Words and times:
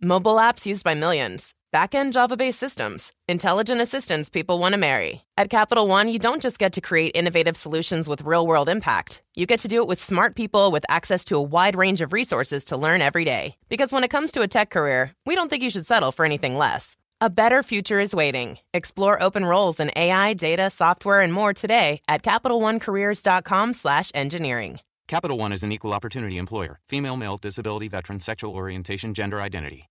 Mobile 0.00 0.36
apps 0.36 0.64
used 0.64 0.84
by 0.84 0.94
millions. 0.94 1.54
Back-end 1.72 2.12
Java-based 2.12 2.60
systems. 2.60 3.12
Intelligent 3.26 3.80
assistants 3.80 4.30
people 4.30 4.60
want 4.60 4.74
to 4.74 4.78
marry. 4.78 5.22
At 5.36 5.50
Capital 5.50 5.88
One, 5.88 6.06
you 6.06 6.20
don't 6.20 6.40
just 6.40 6.60
get 6.60 6.74
to 6.74 6.80
create 6.80 7.16
innovative 7.16 7.56
solutions 7.56 8.08
with 8.08 8.22
real-world 8.22 8.68
impact. 8.68 9.24
You 9.34 9.44
get 9.44 9.58
to 9.60 9.66
do 9.66 9.82
it 9.82 9.88
with 9.88 10.00
smart 10.00 10.36
people 10.36 10.70
with 10.70 10.86
access 10.88 11.24
to 11.24 11.36
a 11.36 11.42
wide 11.42 11.74
range 11.74 12.00
of 12.00 12.12
resources 12.12 12.64
to 12.66 12.76
learn 12.76 13.02
every 13.02 13.24
day. 13.24 13.56
Because 13.68 13.92
when 13.92 14.04
it 14.04 14.08
comes 14.08 14.30
to 14.32 14.42
a 14.42 14.48
tech 14.48 14.70
career, 14.70 15.14
we 15.26 15.34
don't 15.34 15.50
think 15.50 15.64
you 15.64 15.70
should 15.70 15.86
settle 15.86 16.12
for 16.12 16.24
anything 16.24 16.56
less. 16.56 16.96
A 17.20 17.28
better 17.28 17.64
future 17.64 17.98
is 17.98 18.14
waiting. 18.14 18.58
Explore 18.72 19.20
open 19.20 19.44
roles 19.44 19.80
in 19.80 19.90
AI, 19.96 20.34
data, 20.34 20.70
software, 20.70 21.22
and 21.22 21.32
more 21.32 21.52
today 21.52 22.00
at 22.06 22.22
CapitalOneCareers.com/engineering. 22.22 24.78
Capital 25.08 25.38
One 25.38 25.52
is 25.52 25.62
an 25.62 25.72
equal 25.72 25.94
opportunity 25.94 26.36
employer. 26.36 26.80
Female, 26.86 27.16
male, 27.16 27.38
disability, 27.38 27.88
veteran, 27.88 28.20
sexual 28.20 28.54
orientation, 28.54 29.14
gender 29.14 29.40
identity. 29.40 29.84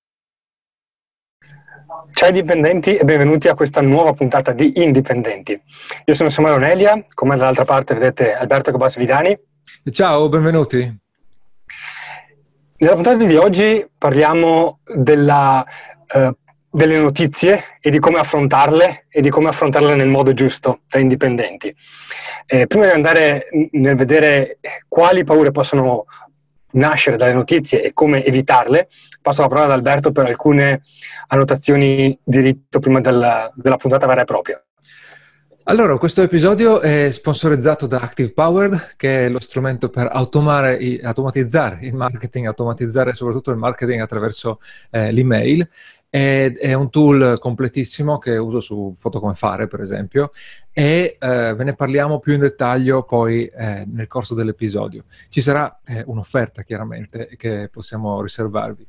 Ciao 2.14 2.30
dipendenti 2.30 2.98
e 2.98 3.04
benvenuti 3.04 3.48
a 3.48 3.56
questa 3.56 3.82
nuova 3.82 4.14
puntata 4.14 4.52
di 4.52 4.74
Indipendenti. 4.76 5.60
Io 6.06 6.14
sono 6.14 6.30
Samuele 6.30 6.58
Onelia, 6.58 7.04
come 7.16 7.36
dall'altra 7.36 7.66
parte 7.66 7.96
vedete 7.96 8.36
Alberto 8.36 8.70
Cabas 8.70 8.96
Vidani. 8.96 9.36
Ciao, 9.90 10.30
benvenuti. 10.30 11.00
Nella 12.78 12.94
puntata 12.94 13.24
di 13.24 13.36
oggi 13.36 13.90
parliamo 13.98 14.82
della 14.84 15.66
eh, 16.14 16.36
delle 16.78 17.00
notizie 17.00 17.80
e 17.82 17.90
di 17.90 17.98
come 17.98 18.20
affrontarle 18.20 19.06
e 19.10 19.20
di 19.20 19.32
come 19.32 19.50
affrontarle 19.50 19.96
nel 19.96 20.10
modo 20.10 20.32
giusto 20.36 20.82
da 20.88 21.00
indipendenti. 21.00 21.76
Eh, 22.46 22.68
prima 22.68 22.86
di 22.86 22.92
andare 22.92 23.48
nel 23.72 23.96
vedere 23.96 24.60
quali 24.88 25.24
paure 25.24 25.50
possono 25.50 26.06
nascere 26.74 27.18
dalle 27.18 27.34
notizie 27.34 27.82
e 27.82 27.94
come 27.94 28.24
evitarle, 28.24 28.90
passo 29.24 29.42
la 29.42 29.48
parola 29.48 29.66
ad 29.66 29.72
Alberto 29.72 30.12
per 30.12 30.28
alcune 30.28 30.84
annotazioni 31.30 32.16
di 32.24 32.40
rito 32.42 32.78
prima 32.78 33.02
della, 33.02 33.52
della 33.56 33.78
puntata 33.78 34.06
vera 34.06 34.22
e 34.22 34.26
propria. 34.26 34.62
Allora, 35.70 35.98
questo 35.98 36.22
episodio 36.22 36.80
è 36.80 37.12
sponsorizzato 37.12 37.88
da 37.88 38.00
Active 38.00 38.32
Powered, 38.32 38.94
che 38.96 39.26
è 39.26 39.30
lo 39.30 39.42
strumento 39.42 39.90
per 39.90 40.08
automatizzare 40.10 41.80
il 41.82 41.94
marketing, 41.94 42.46
automatizzare 42.46 43.14
soprattutto 43.14 43.52
il 43.52 43.58
marketing 43.58 44.00
attraverso 44.00 44.62
eh, 44.92 45.12
l'email. 45.12 45.68
È, 46.10 46.54
è, 46.54 46.74
un 46.74 46.90
tool 46.90 47.38
completissimo 47.40 48.18
che 48.18 48.38
uso 48.38 48.62
su 48.62 48.94
Foto 48.98 49.20
Come 49.20 49.36
Fare, 49.36 49.68
per 49.68 49.82
esempio, 49.82 50.32
e 50.72 51.18
eh, 51.20 51.54
ve 51.54 51.64
ne 51.64 51.74
parliamo 51.76 52.20
più 52.20 52.34
in 52.34 52.40
dettaglio 52.40 53.04
poi 53.04 53.46
eh, 53.48 53.84
nel 53.86 54.08
corso 54.08 54.34
dell'episodio. 54.34 55.04
Ci 55.30 55.42
sarà 55.42 55.80
eh, 55.86 56.04
un'offerta, 56.06 56.64
chiaramente, 56.64 57.30
che 57.36 57.70
possiamo 57.70 58.22
riservarvi. 58.22 58.88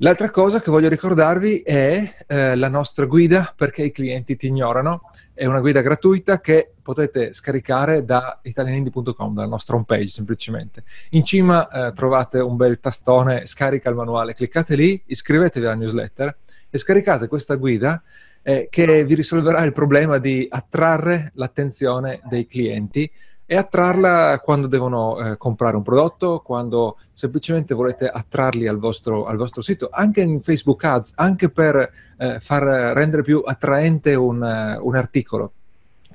L'altra 0.00 0.28
cosa 0.28 0.60
che 0.60 0.70
voglio 0.70 0.90
ricordarvi 0.90 1.60
è 1.60 2.16
eh, 2.26 2.54
la 2.54 2.68
nostra 2.68 3.06
guida 3.06 3.54
perché 3.56 3.82
i 3.82 3.92
clienti 3.92 4.36
ti 4.36 4.46
ignorano. 4.48 5.10
È 5.38 5.44
una 5.44 5.60
guida 5.60 5.82
gratuita 5.82 6.40
che 6.40 6.72
potete 6.80 7.34
scaricare 7.34 8.06
da 8.06 8.40
italianindi.com, 8.42 9.34
dalla 9.34 9.46
nostra 9.46 9.76
homepage 9.76 10.06
semplicemente. 10.06 10.82
In 11.10 11.26
cima 11.26 11.68
eh, 11.68 11.92
trovate 11.92 12.38
un 12.38 12.56
bel 12.56 12.80
tastone 12.80 13.44
scarica 13.44 13.90
il 13.90 13.96
manuale, 13.96 14.32
cliccate 14.32 14.74
lì, 14.76 15.02
iscrivetevi 15.04 15.66
alla 15.66 15.74
newsletter 15.74 16.38
e 16.70 16.78
scaricate 16.78 17.28
questa 17.28 17.56
guida 17.56 18.02
eh, 18.40 18.68
che 18.70 19.04
vi 19.04 19.14
risolverà 19.14 19.62
il 19.62 19.74
problema 19.74 20.16
di 20.16 20.46
attrarre 20.48 21.32
l'attenzione 21.34 22.22
dei 22.24 22.46
clienti 22.46 23.12
e 23.48 23.56
attrarla 23.56 24.40
quando 24.42 24.66
devono 24.66 25.20
eh, 25.20 25.36
comprare 25.36 25.76
un 25.76 25.82
prodotto, 25.84 26.40
quando 26.44 26.98
semplicemente 27.12 27.74
volete 27.74 28.08
attrarli 28.08 28.66
al 28.66 28.78
vostro, 28.78 29.26
al 29.26 29.36
vostro 29.36 29.62
sito, 29.62 29.88
anche 29.90 30.20
in 30.20 30.40
Facebook 30.40 30.82
Ads, 30.82 31.12
anche 31.14 31.48
per 31.48 31.92
eh, 32.18 32.40
far 32.40 32.62
rendere 32.62 33.22
più 33.22 33.42
attraente 33.46 34.14
un, 34.14 34.42
uh, 34.42 34.84
un 34.84 34.96
articolo. 34.96 35.52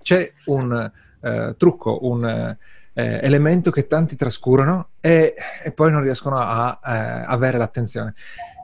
C'è 0.01 0.29
un 0.45 0.91
uh, 1.21 1.55
trucco, 1.55 1.99
un 2.05 2.23
uh, 2.23 2.69
elemento 2.93 3.71
che 3.71 3.87
tanti 3.87 4.17
trascurano 4.17 4.89
e, 4.99 5.33
e 5.63 5.71
poi 5.71 5.91
non 5.91 6.01
riescono 6.01 6.37
a 6.37 6.79
avere 7.25 7.57
l'attenzione. 7.57 8.13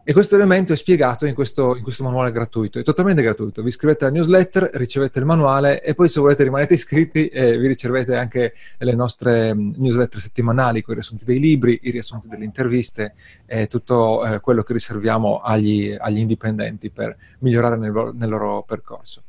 E 0.09 0.13
questo 0.13 0.35
elemento 0.35 0.72
è 0.72 0.78
spiegato 0.78 1.25
in 1.25 1.34
questo, 1.34 1.75
in 1.75 1.84
questo, 1.84 2.01
manuale 2.01 2.31
gratuito, 2.31 2.79
è 2.79 2.81
totalmente 2.81 3.22
gratuito. 3.22 3.62
Vi 3.62 3.68
iscrivete 3.68 4.06
alla 4.06 4.13
newsletter, 4.13 4.69
ricevete 4.75 5.19
il 5.19 5.25
manuale 5.25 5.84
e 5.84 5.95
poi 5.95 6.07
se 6.07 6.22
volete 6.22 6.44
rimanete 6.44 6.75
iscritti 6.75 7.28
eh, 7.28 7.57
vi 7.57 7.68
ricevete 7.68 8.16
anche 8.16 8.53
le 8.78 8.95
nostre 8.95 9.53
mm, 9.53 9.73
newsletter 9.75 10.22
settimanali 10.22 10.81
con 10.81 10.94
i 10.94 11.00
riassunti 11.00 11.25
dei 11.25 11.41
libri, 11.41 11.78
i 11.84 11.91
riassunti 11.91 12.29
delle 12.29 12.45
interviste 12.45 13.16
e 13.45 13.68
tutto 13.68 14.25
eh, 14.25 14.40
quello 14.40 14.63
che 14.63 14.72
riserviamo 14.72 15.41
agli, 15.41 15.94
agli, 16.00 16.19
indipendenti 16.19 16.89
per 16.89 17.13
migliorare 17.39 17.75
nel, 17.75 18.12
nel 18.13 18.29
loro 18.29 18.63
percorso. 18.63 19.24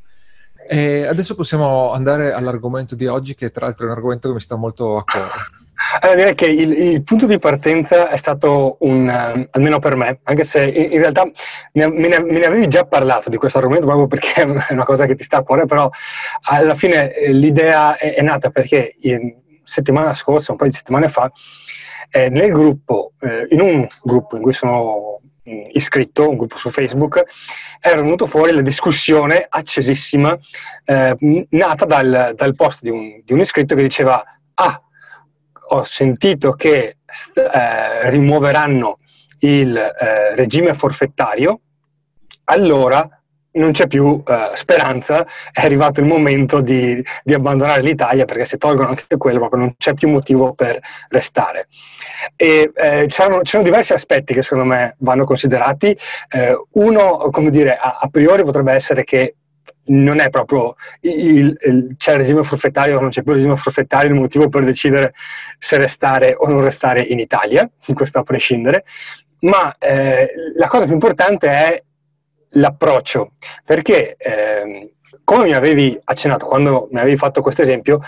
E 0.71 1.06
adesso 1.06 1.34
possiamo 1.34 1.91
andare 1.91 2.33
all'argomento 2.33 2.95
di 2.95 3.09
oggi, 3.09 3.34
che 3.34 3.50
tra 3.50 3.66
l'altro 3.66 3.87
è 3.87 3.89
un 3.89 3.97
argomento 3.97 4.28
che 4.28 4.34
mi 4.34 4.41
sta 4.41 4.55
molto 4.55 4.97
a 4.97 5.03
cuore. 5.03 5.33
Allora, 6.00 6.16
direi 6.16 6.34
che 6.34 6.47
il, 6.47 6.72
il, 6.72 7.03
punto 7.05 7.27
di 7.27 7.39
partenza 7.39 8.11
è 8.11 8.16
stato 8.16 8.78
un, 8.81 9.06
uh, 9.06 9.47
almeno 9.53 9.78
per 9.78 9.94
me, 9.94 10.19
anche 10.25 10.43
se 10.43 10.66
in, 10.66 10.93
in 10.93 10.99
realtà 10.99 11.25
me 11.25 11.87
ne, 11.87 12.21
me 12.21 12.39
ne, 12.39 12.47
avevi 12.47 12.66
già 12.66 12.84
parlato 12.84 13.31
di 13.31 13.37
questo 13.37 13.59
argomento 13.59 13.87
proprio 13.87 14.09
perché 14.09 14.43
è 14.66 14.72
una 14.72 14.84
cosa 14.84 15.06
che 15.06 15.15
ti 15.15 15.22
sta 15.22 15.39
a 15.39 15.43
cuore, 15.43 15.66
però 15.66 15.89
alla 16.43 16.75
fine 16.75 17.12
eh, 17.12 17.33
l'idea 17.33 17.97
è, 17.97 18.15
è, 18.15 18.22
nata 18.22 18.50
perché 18.50 18.97
settimana 19.62 20.15
scorsa, 20.15 20.50
un 20.50 20.59
paio 20.59 20.71
di 20.71 20.77
settimane 20.77 21.09
fa, 21.09 21.31
eh, 22.10 22.28
nel 22.28 22.50
gruppo, 22.50 23.12
eh, 23.21 23.47
in 23.50 23.60
un 23.60 23.87
gruppo 24.03 24.34
in 24.34 24.43
cui 24.43 24.55
sono 24.55 25.21
mm, 25.49 25.62
iscritto, 25.75 26.28
un 26.28 26.37
gruppo 26.39 26.56
su 26.56 26.71
Facebook, 26.71 27.22
era 27.81 28.03
venuto 28.03 28.27
fuori 28.27 28.53
la 28.53 28.62
discussione 28.62 29.47
accesissima 29.49 30.37
eh, 30.84 31.47
nata 31.50 31.84
dal, 31.84 32.33
dal 32.34 32.55
post 32.56 32.83
di 32.83 32.91
un, 32.91 33.21
di 33.25 33.33
un 33.33 33.39
iscritto 33.39 33.77
che 33.77 33.83
diceva 33.83 34.25
ah, 34.55 34.83
ho 35.71 35.84
sentito 35.84 36.53
che 36.53 36.97
eh, 37.34 38.11
rimuoveranno 38.11 38.99
il 39.41 39.77
eh, 39.77 40.34
regime 40.34 40.75
forfettario, 40.75 41.61
allora 42.45 43.09
non 43.53 43.73
c'è 43.73 43.87
più 43.87 44.23
eh, 44.27 44.51
speranza, 44.55 45.27
è 45.53 45.65
arrivato 45.65 46.01
il 46.01 46.07
momento 46.07 46.61
di, 46.61 47.03
di, 47.25 47.34
abbandonare 47.34 47.83
l'Italia 47.83 48.25
perché 48.25 48.45
se 48.45 48.57
tolgono 48.57 48.89
anche 48.89 49.17
quello 49.17 49.39
proprio 49.39 49.61
non 49.61 49.75
c'è 49.77 49.95
più 49.95 50.09
motivo 50.09 50.55
per 50.55 50.78
restare. 51.09 51.69
E 52.37 52.71
eh, 52.75 53.07
ci 53.09 53.23
sono 53.43 53.62
diversi 53.62 53.93
aspetti 53.93 54.34
che 54.34 54.43
secondo 54.43 54.65
me 54.65 54.97
vanno 54.99 55.25
considerati. 55.25 55.97
Eh, 56.31 56.57
uno, 56.73 57.28
come 57.31 57.51
dire, 57.51 57.77
a, 57.77 57.99
a 58.01 58.09
priori 58.09 58.45
potrebbe 58.45 58.73
essere 58.73 59.05
che 59.05 59.34
non 59.88 60.21
è 60.21 60.31
proprio 60.31 60.75
il, 61.00 61.56
il, 61.60 61.94
c'è 61.97 62.12
il 62.12 62.19
regime 62.19 62.43
forfettario 62.43 62.97
o 62.97 63.00
non 63.00 63.10
c'è 63.10 63.22
più 63.22 63.32
il 63.32 63.38
regime 63.38 63.56
forfettario 63.56 64.12
il 64.12 64.21
motivo 64.21 64.49
per 64.49 64.65
decidere 64.65 65.15
se 65.59 65.76
restare 65.76 66.34
o 66.37 66.49
non 66.49 66.62
restare 66.62 67.03
in 67.03 67.19
Italia, 67.19 67.69
questo 67.94 68.19
a 68.19 68.22
prescindere, 68.22 68.84
ma 69.41 69.77
eh, 69.78 70.28
la 70.56 70.66
cosa 70.66 70.84
più 70.84 70.94
importante 70.94 71.48
è 71.48 71.82
l'approccio, 72.53 73.32
perché 73.65 74.16
eh, 74.16 74.94
come 75.25 75.44
mi 75.44 75.53
avevi 75.53 75.98
accennato 76.04 76.47
quando 76.47 76.88
mi 76.91 77.00
avevi 77.00 77.16
fatto 77.16 77.43
questo 77.43 77.62
esempio, 77.62 78.00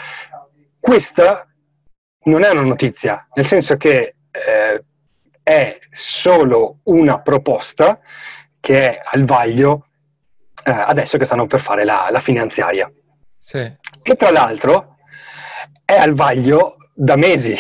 questa 0.79 1.47
non 2.25 2.43
è 2.43 2.51
una 2.51 2.63
notizia, 2.63 3.27
nel 3.35 3.47
senso 3.47 3.77
che 3.77 4.15
eh, 4.31 4.85
è 5.43 5.79
solo 5.91 6.79
una 6.85 7.21
proposta 7.21 7.99
che 8.61 8.91
è 8.91 9.01
al 9.13 9.25
vaglio 9.25 9.87
eh, 10.65 10.71
adesso 10.71 11.19
che 11.19 11.25
stanno 11.25 11.47
per 11.47 11.61
fare 11.61 11.85
la, 11.85 12.09
la 12.11 12.21
finanziaria. 12.21 12.91
Sì. 13.39 13.73
Che 14.03 14.17
tra 14.17 14.31
l'altro 14.31 14.97
è 15.85 15.97
al 15.97 16.15
vaglio 16.15 16.77
da 16.93 17.17
mesi, 17.17 17.57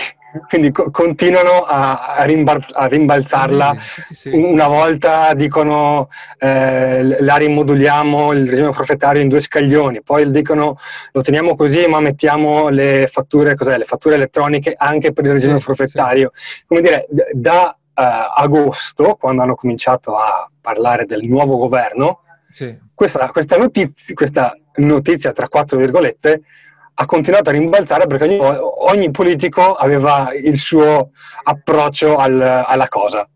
quindi 0.48 0.70
co- 0.70 0.90
continuano 0.90 1.62
a, 1.62 2.14
a, 2.14 2.24
rimbar- 2.24 2.70
a 2.74 2.86
rimbalzarla. 2.86 3.76
Sì, 3.80 4.00
sì, 4.02 4.14
sì. 4.14 4.28
Una 4.28 4.68
volta 4.68 5.34
dicono 5.34 6.08
eh, 6.38 7.20
la 7.20 7.36
rimoduliamo 7.36 8.32
il 8.32 8.48
regime 8.48 8.72
forfettario 8.72 9.22
in 9.22 9.28
due 9.28 9.40
scaglioni, 9.40 10.02
poi 10.02 10.30
dicono 10.30 10.78
lo 11.12 11.22
teniamo 11.22 11.56
così 11.56 11.86
ma 11.86 12.00
mettiamo 12.00 12.68
le 12.68 13.08
fatture, 13.10 13.56
le 13.58 13.84
fatture 13.84 14.14
elettroniche 14.14 14.74
anche 14.76 15.12
per 15.12 15.24
il 15.24 15.32
regime 15.32 15.58
forfettario. 15.60 16.32
Come 16.66 16.82
dire, 16.82 17.06
da 17.32 17.74
uh, 17.74 18.02
agosto, 18.36 19.16
quando 19.18 19.42
hanno 19.42 19.54
cominciato 19.54 20.16
a 20.16 20.48
parlare 20.60 21.06
del 21.06 21.24
nuovo 21.24 21.56
governo, 21.56 22.20
sì. 22.50 22.78
Questa, 22.94 23.28
questa, 23.28 23.56
notizia, 23.56 24.14
questa, 24.14 24.56
notizia, 24.76 25.32
tra 25.32 25.48
quattro 25.48 25.78
virgolette, 25.78 26.42
ha 26.94 27.06
continuato 27.06 27.48
a 27.48 27.52
rimbalzare 27.52 28.06
perché 28.06 28.24
ogni, 28.24 28.38
ogni 28.40 29.10
politico 29.10 29.74
aveva 29.74 30.30
il 30.34 30.58
suo 30.58 31.10
approccio 31.44 32.16
al, 32.16 32.40
alla 32.40 32.88
cosa. 32.88 33.26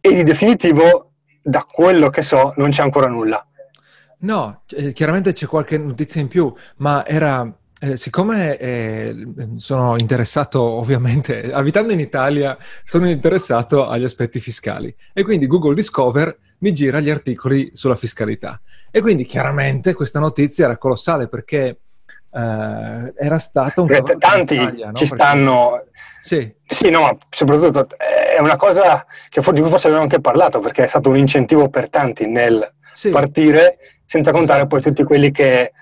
E 0.00 0.14
di 0.14 0.22
definitivo, 0.22 1.12
da 1.42 1.64
quello 1.64 2.08
che 2.08 2.22
so, 2.22 2.54
non 2.56 2.70
c'è 2.70 2.82
ancora 2.82 3.08
nulla. 3.08 3.44
No, 4.20 4.62
chiaramente 4.92 5.32
c'è 5.32 5.46
qualche 5.46 5.78
notizia 5.78 6.20
in 6.20 6.28
più, 6.28 6.52
ma 6.76 7.06
era 7.06 7.50
eh, 7.82 7.96
siccome 7.96 8.58
eh, 8.58 9.26
sono 9.56 9.96
interessato, 9.98 10.60
ovviamente, 10.60 11.50
abitando 11.52 11.92
in 11.92 12.00
Italia, 12.00 12.56
sono 12.84 13.08
interessato 13.08 13.88
agli 13.88 14.04
aspetti 14.04 14.38
fiscali 14.38 14.94
e 15.14 15.22
quindi 15.22 15.46
Google 15.46 15.74
Discover 15.74 16.38
mi 16.60 16.72
gira 16.72 17.00
gli 17.00 17.10
articoli 17.10 17.70
sulla 17.72 17.96
fiscalità. 17.96 18.60
E 18.90 19.00
quindi 19.00 19.24
chiaramente 19.24 19.94
questa 19.94 20.18
notizia 20.18 20.64
era 20.64 20.78
colossale 20.78 21.28
perché 21.28 21.80
eh, 22.32 23.12
era 23.16 23.38
stata 23.38 23.80
un 23.80 23.88
po'. 23.88 24.16
Tanti 24.18 24.54
Italia, 24.54 24.86
no? 24.86 24.92
ci 24.92 25.08
perché... 25.08 25.24
stanno. 25.24 25.84
Sì. 26.20 26.54
sì, 26.66 26.90
no, 26.90 27.00
ma 27.00 27.16
soprattutto 27.30 27.86
è 27.96 28.38
una 28.40 28.56
cosa 28.56 29.06
che 29.30 29.40
for- 29.40 29.54
di 29.54 29.60
cui 29.60 29.70
forse 29.70 29.86
abbiamo 29.86 30.04
anche 30.04 30.20
parlato 30.20 30.60
perché 30.60 30.84
è 30.84 30.86
stato 30.86 31.08
un 31.08 31.16
incentivo 31.16 31.70
per 31.70 31.88
tanti 31.88 32.26
nel 32.26 32.74
sì. 32.92 33.08
partire, 33.08 33.78
senza 34.04 34.30
contare 34.30 34.58
esatto. 34.58 34.74
poi 34.74 34.82
tutti 34.82 35.02
quelli 35.02 35.30
che 35.30 35.72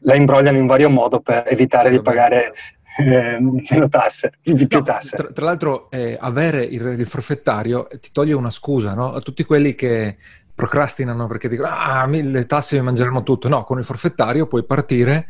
la 0.00 0.14
imbrogliano 0.14 0.58
in 0.58 0.66
vario 0.66 0.90
modo 0.90 1.20
per 1.20 1.44
evitare 1.46 1.88
di 1.88 2.02
pagare 2.02 2.52
eh, 2.98 3.38
meno 3.40 3.88
tasse, 3.88 4.34
di 4.42 4.66
più 4.66 4.78
no, 4.78 4.84
tasse. 4.84 5.16
Tra, 5.16 5.32
tra 5.32 5.44
l'altro, 5.44 5.90
eh, 5.90 6.16
avere 6.18 6.64
il, 6.64 6.82
il, 6.98 7.06
forfettario 7.06 7.88
ti 8.00 8.10
toglie 8.12 8.34
una 8.34 8.50
scusa 8.50 8.94
no? 8.94 9.12
a 9.12 9.20
tutti 9.20 9.44
quelli 9.44 9.74
che 9.74 10.16
procrastinano 10.54 11.26
perché 11.26 11.48
dicono 11.48 11.68
ah, 11.68 12.06
le 12.06 12.46
tasse 12.46 12.76
mi 12.76 12.84
mangeranno 12.84 13.22
tutto. 13.22 13.48
No, 13.48 13.64
con 13.64 13.78
il 13.78 13.84
forfettario 13.84 14.46
puoi 14.46 14.64
partire 14.64 15.26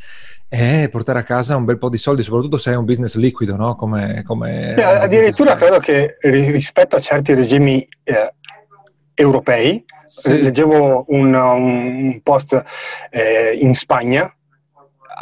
e 0.49 0.89
portare 0.91 1.19
a 1.19 1.23
casa 1.23 1.57
un 1.57 1.65
bel 1.65 1.79
po' 1.79 1.89
di 1.89 1.97
soldi, 1.97 2.23
soprattutto 2.23 2.59
se 2.59 2.71
hai 2.71 2.77
un 2.77 2.85
business 2.85 3.17
liquido, 3.17 3.57
no? 3.57 3.75
Come, 3.75 4.23
come 4.25 4.75
eh, 4.75 4.83
addirittura 4.83 5.57
credo 5.57 5.79
che 5.79 6.17
rispetto 6.21 6.97
a 6.97 7.01
certi 7.01 7.35
regimi 7.35 7.87
eh, 8.05 8.35
europei, 9.15 9.85
sì. 10.05 10.43
leggevo 10.43 11.07
un, 11.09 11.35
un 11.35 12.21
post 12.23 12.63
eh, 13.11 13.59
in 13.61 13.75
Spagna 13.75 14.33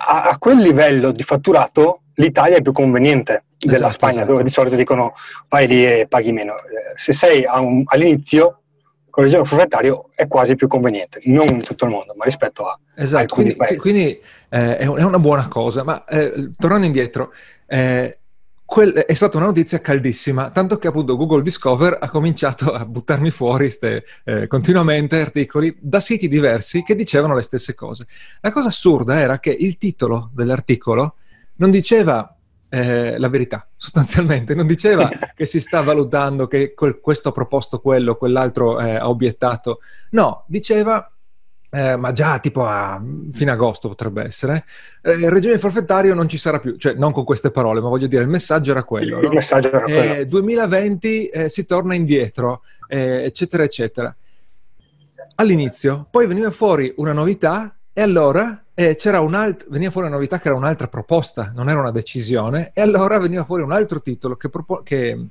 a, 0.07 0.29
a, 0.31 0.39
quel 0.39 0.59
livello 0.59 1.13
di 1.13 1.23
fatturato 1.23 2.02
l'Italia 2.15 2.57
è 2.57 2.63
più 2.63 2.73
conveniente 2.73 3.45
della 3.59 3.77
esatto, 3.77 3.93
Spagna, 3.93 4.17
esatto. 4.17 4.31
dove 4.33 4.43
di 4.43 4.51
solito 4.51 4.77
dicono 4.77 5.15
vai 5.49 5.67
lì 5.67 5.87
e 5.87 6.07
paghi 6.09 6.33
meno. 6.33 6.55
Eh, 6.57 6.93
se 6.97 7.13
sei 7.13 7.45
un, 7.47 7.83
all'inizio, 7.87 8.61
con 9.09 9.25
il 9.25 9.31
regime 9.31 9.47
forfettario 9.47 10.09
è 10.15 10.27
quasi 10.27 10.57
più 10.57 10.69
conveniente, 10.69 11.21
non 11.25 11.47
in 11.49 11.63
tutto 11.63 11.85
il 11.85 11.91
mondo, 11.91 12.15
ma 12.17 12.25
rispetto 12.25 12.67
a 12.67 12.79
esatto, 12.95 13.35
quindi, 13.35 13.57
quindi 13.77 14.21
eh, 14.49 14.79
è, 14.79 14.87
una 14.87 15.19
buona 15.19 15.49
cosa. 15.49 15.85
Ma 15.85 16.05
eh, 16.07 16.51
tornando 16.59 16.87
indietro, 16.87 17.33
eh, 17.67 18.19
quel, 18.65 18.93
è 18.93 19.13
stata 19.13 19.37
una 19.37 19.47
notizia 19.47 19.83
caldissima, 19.83 20.51
tanto 20.51 20.79
che 20.79 20.89
appunto 20.89 21.15
Google 21.17 21.43
Discover 21.43 21.99
ha 22.01 22.09
cominciato 22.09 22.73
a 22.73 22.87
buttarmi 22.87 23.31
fuori 23.31 23.69
ste, 23.69 24.05
eh, 24.25 24.47
continuamente 24.47 25.21
articoli 25.21 25.77
da 25.79 26.01
siti 26.01 26.27
diversi 26.27 26.83
che 26.83 26.97
dicevano 26.97 27.35
le 27.35 27.43
stesse 27.43 27.75
cose. 27.75 28.07
La 28.41 28.51
cosa 28.51 28.69
assurda 28.69 29.21
era 29.21 29.39
che 29.39 29.51
il 29.51 29.77
titolo 29.77 30.31
dell'articolo 30.33 31.17
non 31.63 31.71
diceva 31.71 32.37
eh, 32.69 33.17
la 33.19 33.29
verità, 33.29 33.69
sostanzialmente, 33.77 34.53
non 34.57 34.67
diceva 34.67 35.09
che 35.33 35.47
si 35.47 35.61
sta 35.61 35.81
valutando 35.81 36.49
che 36.49 36.75
quel, 36.75 36.99
questo 36.99 37.29
ha 37.29 37.33
proposto 37.33 37.79
quello, 37.79 38.17
quell'altro 38.17 38.81
eh, 38.81 38.97
ha 38.97 39.09
obiettato, 39.09 39.79
no, 40.11 40.45
diceva 40.49 41.07
eh, 41.75 41.97
ma 41.97 42.13
già 42.13 42.39
tipo 42.41 42.67
a 42.67 43.01
fine 43.33 43.51
agosto 43.53 43.89
potrebbe 43.89 44.25
essere, 44.25 44.65
eh, 45.03 45.13
il 45.13 45.31
regime 45.31 45.57
forfettario 45.57 46.15
non 46.15 46.29
ci 46.29 46.37
sarà 46.37 46.59
più, 46.59 46.77
cioè 46.77 46.95
non 46.95 47.13
con 47.13 47.25
queste 47.25 47.53
parole, 47.53 47.81
ma 47.81 47.89
voglio 47.89 48.09
dire, 48.09 48.25
il 48.25 48.29
messaggio 48.29 48.73
era 48.73 48.83
quello. 48.83 49.21
Il 49.21 49.29
no? 49.29 49.35
messaggio 49.35 49.69
era 49.69 49.83
quello. 49.83 50.15
Eh, 50.15 50.25
2020 50.27 51.27
eh, 51.29 51.49
si 51.49 51.65
torna 51.65 51.95
indietro, 51.95 52.63
eh, 52.89 53.23
eccetera, 53.23 53.63
eccetera. 53.63 54.15
All'inizio, 55.37 56.09
poi 56.11 56.27
veniva 56.27 56.51
fuori 56.51 56.93
una 56.97 57.13
novità 57.13 57.75
e 57.93 58.01
allora 58.01 58.65
eh, 58.75 58.97
un'altra, 59.19 59.67
veniva 59.71 59.91
fuori 59.91 60.07
una 60.07 60.17
novità 60.17 60.39
che 60.39 60.49
era 60.49 60.57
un'altra 60.57 60.89
proposta, 60.89 61.53
non 61.55 61.69
era 61.69 61.81
una 61.81 61.91
decisione, 61.91 62.71
e 62.73 62.81
allora 62.81 63.19
veniva 63.19 63.45
fuori 63.45 63.63
un 63.63 63.73
altro 63.73 64.01
titolo 64.01 64.37
che, 64.37 64.49
propo- 64.49 64.83
che 64.83 65.27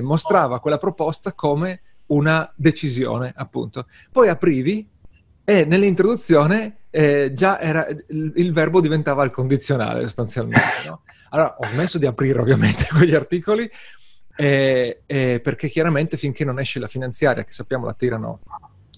mostrava 0.00 0.60
quella 0.60 0.78
proposta 0.78 1.32
come 1.32 1.80
una 2.06 2.50
decisione, 2.54 3.32
appunto. 3.34 3.86
Poi 4.10 4.28
aprivi 4.28 4.88
e 5.44 5.64
nell'introduzione 5.64 6.76
eh, 6.90 7.32
già 7.34 7.60
era, 7.60 7.86
il, 7.88 8.32
il, 8.36 8.52
verbo 8.52 8.80
diventava 8.80 9.24
il 9.24 9.30
condizionale 9.30 10.02
sostanzialmente. 10.02 10.86
No? 10.86 11.02
Allora 11.30 11.56
ho 11.58 11.66
smesso 11.66 11.98
di 11.98 12.06
aprire 12.06 12.40
ovviamente 12.40 12.86
quegli 12.94 13.14
articoli 13.14 13.68
eh, 14.36 15.02
eh, 15.06 15.40
perché 15.42 15.68
chiaramente 15.68 16.16
finché 16.16 16.44
non 16.44 16.58
esce 16.58 16.78
la 16.78 16.88
finanziaria, 16.88 17.44
che 17.44 17.52
sappiamo 17.52 17.84
la 17.84 17.94
tirano 17.94 18.40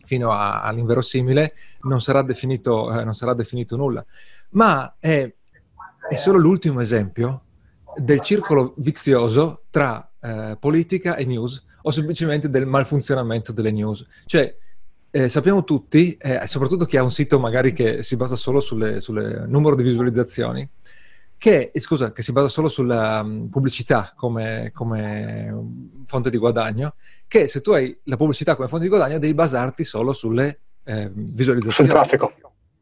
fino 0.07 0.33
a, 0.33 0.63
all'inverosimile, 0.63 1.55
non 1.83 2.01
sarà, 2.01 2.23
definito, 2.23 2.99
eh, 2.99 3.05
non 3.05 3.15
sarà 3.15 3.35
definito 3.35 3.77
nulla. 3.77 4.05
Ma 4.51 4.97
è, 4.99 5.31
è, 6.09 6.15
solo 6.15 6.39
l'ultimo 6.39 6.81
esempio 6.81 7.43
del 7.97 8.21
circolo 8.21 8.73
vizioso 8.79 9.65
tra 9.69 10.11
eh, 10.21 10.57
politica 10.59 11.17
e 11.17 11.27
news 11.27 11.65
o 11.83 11.91
semplicemente 11.91 12.49
del 12.49 12.67
malfunzionamento 12.67 13.53
delle 13.53 13.73
news. 13.73 14.07
Cioè, 14.25 14.57
eh, 15.11 15.29
sappiamo 15.29 15.65
tutti, 15.65 16.17
eh, 16.17 16.47
soprattutto 16.47 16.85
chi 16.85 16.97
ha 16.97 17.03
un 17.03 17.13
sito 17.13 17.39
magari 17.39 17.73
che 17.73 18.03
si 18.03 18.17
basa 18.17 18.37
solo 18.37 18.61
sul 18.61 19.45
numero 19.49 19.75
di 19.75 19.83
visualizzazioni, 19.83 20.69
che, 21.39 21.71
eh, 21.73 21.81
scusa, 21.81 22.13
che 22.13 22.23
si 22.23 22.33
basa 22.33 22.49
solo 22.49 22.69
sulla 22.69 23.21
um, 23.21 23.49
pubblicità 23.49 24.13
come, 24.17 24.71
come, 24.75 25.55
fonte 26.07 26.31
di 26.31 26.39
guadagno, 26.39 26.95
che 27.29 27.49
se 27.49 27.61
tu 27.61 27.73
hai 27.73 27.97
la 28.05 28.17
pubblicità 28.17 28.55
come 28.55 28.69
fonte 28.69 28.85
di 28.85 28.91
guadagno 28.91 29.19
devi 29.19 29.35
basarti 29.35 29.85
solo 29.85 30.13
sulle 30.13 30.61
eh, 30.85 31.11
visualizzazioni. 31.13 31.91
Sul 31.91 31.99
traffico. 31.99 32.33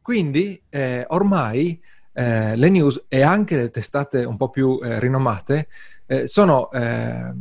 Quindi 0.01 0.61
eh, 0.69 1.05
ormai 1.09 1.81
eh, 2.13 2.55
le 2.55 2.69
news 2.69 3.05
e 3.07 3.21
anche 3.21 3.57
le 3.57 3.71
testate 3.71 4.23
un 4.23 4.37
po' 4.37 4.49
più 4.49 4.79
rinomate 4.81 5.67
eh, 6.07 6.27
sono 6.27 6.71
eh, 6.71 7.33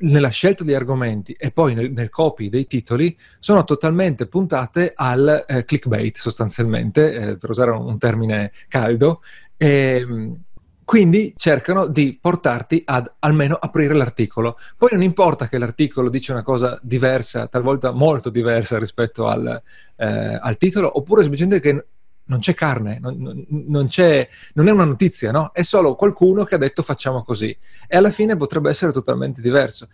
nella 0.00 0.28
scelta 0.28 0.64
degli 0.64 0.74
argomenti 0.74 1.32
e 1.32 1.50
poi 1.50 1.74
nel, 1.74 1.90
nel, 1.90 2.10
copy 2.10 2.48
dei 2.48 2.66
titoli 2.66 3.16
sono 3.38 3.64
totalmente 3.64 4.26
puntate 4.26 4.92
al 4.94 5.44
eh, 5.46 5.64
clickbait 5.64 6.16
sostanzialmente, 6.16 7.14
eh, 7.14 7.36
per 7.36 7.50
usare 7.50 7.70
un 7.70 7.98
termine 7.98 8.52
caldo, 8.68 9.22
e, 9.56 10.00
ehm, 10.00 10.42
quindi 10.90 11.34
cercano 11.36 11.86
di 11.86 12.18
portarti 12.20 12.82
ad 12.84 13.08
almeno 13.20 13.54
aprire 13.54 13.94
l'articolo. 13.94 14.58
Poi 14.76 14.88
non 14.90 15.02
importa 15.02 15.46
che 15.46 15.56
l'articolo 15.56 16.08
dice 16.08 16.32
una 16.32 16.42
cosa 16.42 16.80
diversa, 16.82 17.46
talvolta 17.46 17.92
molto 17.92 18.28
diversa 18.28 18.76
rispetto 18.76 19.28
al, 19.28 19.62
eh, 19.94 20.04
al 20.42 20.56
titolo, 20.56 20.98
oppure 20.98 21.20
semplicemente 21.20 21.60
che 21.60 21.84
non 22.24 22.40
c'è 22.40 22.54
carne, 22.54 22.98
non, 23.00 23.46
non, 23.68 23.86
c'è, 23.86 24.28
non, 24.54 24.66
è 24.66 24.72
una 24.72 24.84
notizia, 24.84 25.30
no? 25.30 25.52
È 25.52 25.62
solo 25.62 25.94
qualcuno 25.94 26.42
che 26.42 26.56
ha 26.56 26.58
detto 26.58 26.82
facciamo 26.82 27.22
così. 27.22 27.56
E 27.86 27.96
alla 27.96 28.10
fine 28.10 28.34
potrebbe 28.34 28.68
essere 28.68 28.90
totalmente 28.90 29.40
diverso. 29.40 29.86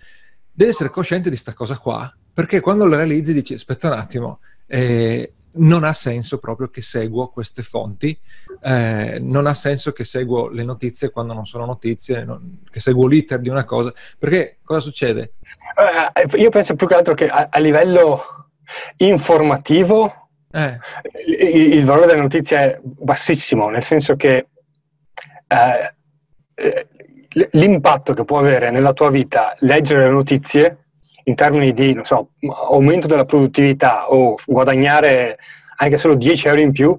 Devi 0.51 0.71
essere 0.71 0.89
cosciente 0.89 1.25
di 1.25 1.35
questa 1.35 1.53
cosa 1.53 1.77
qua, 1.77 2.11
perché 2.33 2.61
quando 2.61 2.87
lo 2.87 2.97
realizzi 2.97 3.35
dici 3.35 3.53
aspetta 3.53 3.89
un 3.89 3.99
attimo, 3.99 4.39
eh, 4.67 5.35
non 5.57 5.85
ha 5.85 5.93
senso 5.93 6.39
proprio 6.39 6.69
che 6.69 6.81
seguo 6.81 7.29
queste 7.29 7.63
fonti, 7.63 8.19
eh, 8.63 9.19
non 9.21 9.47
ha 9.47 9.55
senso 9.55 9.93
che 9.93 10.05
seguo 10.05 10.49
le 10.49 10.63
notizie 10.63 11.11
quando 11.11 11.33
non 11.33 11.47
sono 11.47 11.67
notizie, 11.67 12.25
non, 12.25 12.63
che 12.71 12.81
seguo 12.81 13.07
l'iter 13.07 13.41
di 13.41 13.49
una 13.49 13.65
cosa, 13.65 13.93
perché 14.19 14.59
cosa 14.63 14.81
succede? 14.81 15.35
Uh, 15.77 16.37
io 16.37 16.51
penso 16.51 16.75
più 16.75 16.87
che 16.87 16.95
altro 16.95 17.15
che 17.15 17.29
a, 17.29 17.49
a 17.51 17.59
livello 17.59 18.51
informativo 18.97 20.27
eh. 20.51 20.79
Il, 21.27 21.75
il, 21.75 21.85
valore 21.85 22.07
della 22.07 22.23
notizia 22.23 22.61
è 22.61 22.81
bassissimo, 22.83 23.69
nel 23.69 23.83
senso 23.83 24.17
che 24.17 24.47
eh, 25.49 25.95
eh, 26.55 26.89
l'impatto 27.53 28.15
che 28.15 28.25
può 28.25 28.39
avere 28.39 28.71
nella 28.71 28.95
tua 28.95 29.11
vita 29.11 29.55
leggere 29.59 30.05
le 30.05 30.11
notizie 30.11 30.86
in 31.29 31.35
termini 31.35 31.73
di, 31.73 31.93
non 31.93 32.05
so, 32.05 32.31
aumento 32.71 33.07
della 33.07 33.25
produttività 33.25 34.11
o 34.11 34.37
guadagnare 34.47 35.39
anche 35.79 35.99
solo 35.99 36.15
10 36.15 36.49
euro 36.49 36.61
in 36.61 36.73
più 36.73 36.97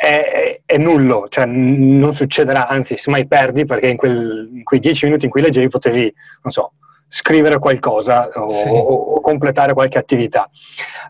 è, 0.00 0.60
è, 0.64 0.76
nullo, 0.76 1.26
cioè 1.28 1.46
non 1.46 2.14
succederà, 2.14 2.68
anzi 2.68 2.96
se 2.98 3.10
mai 3.10 3.26
perdi 3.26 3.64
perché 3.64 3.88
in, 3.88 3.96
quel, 3.96 4.50
in, 4.52 4.62
quei 4.62 4.80
10 4.80 5.06
minuti 5.06 5.24
in 5.24 5.30
cui 5.30 5.40
leggevi 5.40 5.68
potevi, 5.68 6.12
non 6.42 6.52
so, 6.52 6.72
scrivere 7.08 7.58
qualcosa 7.58 8.28
o, 8.28 8.46
sì. 8.46 8.68
o, 8.68 8.76
o 8.76 9.20
completare 9.20 9.72
qualche 9.72 9.98
attività. 9.98 10.48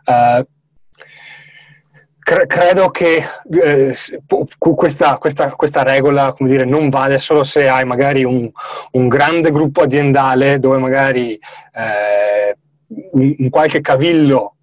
Uh, 0.04 0.46
credo 2.46 2.90
che 2.90 3.24
eh, 3.50 3.96
questa, 4.58 5.16
questa, 5.16 5.50
questa, 5.52 5.82
regola 5.82 6.34
dire, 6.38 6.64
non 6.66 6.90
vale 6.90 7.16
solo 7.16 7.42
se 7.42 7.68
hai 7.68 7.84
magari 7.86 8.22
un, 8.22 8.50
un 8.92 9.08
grande 9.08 9.50
gruppo 9.50 9.82
aziendale 9.82 10.58
dove 10.58 10.76
magari 10.76 11.32
eh, 11.32 12.56
un, 13.12 13.34
un, 13.38 13.48
qualche 13.48 13.80
cavillo 13.80 14.56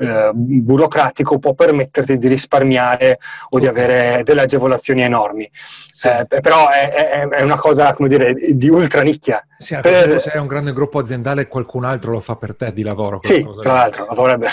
eh, 0.00 0.30
burocratico 0.32 1.38
può 1.38 1.52
permetterti 1.52 2.16
di 2.16 2.26
risparmiare 2.26 3.18
o 3.50 3.58
di 3.58 3.66
avere 3.66 4.22
delle 4.24 4.40
agevolazioni 4.40 5.02
enormi. 5.02 5.48
Sì. 5.90 6.08
Eh, 6.08 6.26
però 6.40 6.70
è, 6.70 6.90
è, 6.90 7.28
è, 7.28 7.42
una 7.42 7.58
cosa 7.58 7.92
come 7.92 8.08
dire, 8.08 8.32
di 8.32 8.68
ultra 8.68 9.02
nicchia. 9.02 9.46
Sì, 9.58 9.78
per... 9.82 10.18
se 10.20 10.30
hai 10.30 10.40
un 10.40 10.46
grande 10.46 10.72
gruppo 10.72 10.98
aziendale 10.98 11.48
qualcun 11.48 11.84
altro 11.84 12.12
lo 12.12 12.20
fa 12.20 12.36
per 12.36 12.56
te 12.56 12.72
di 12.72 12.82
lavoro. 12.82 13.18
Sì, 13.22 13.46
tra 13.60 13.74
l'altro, 13.74 14.06
lo 14.08 14.14
dovrebbe. 14.14 14.48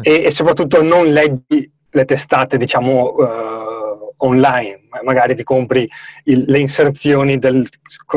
e, 0.00 0.24
e, 0.24 0.30
soprattutto 0.30 0.82
non 0.82 1.06
leggi 1.06 1.70
le 1.90 2.04
testate, 2.04 2.56
diciamo, 2.56 3.12
uh, 3.12 3.26
online, 4.18 4.80
magari 5.04 5.34
ti 5.34 5.42
compri 5.42 5.88
il, 6.24 6.44
le 6.46 6.58
inserzioni 6.58 7.38
del 7.38 7.66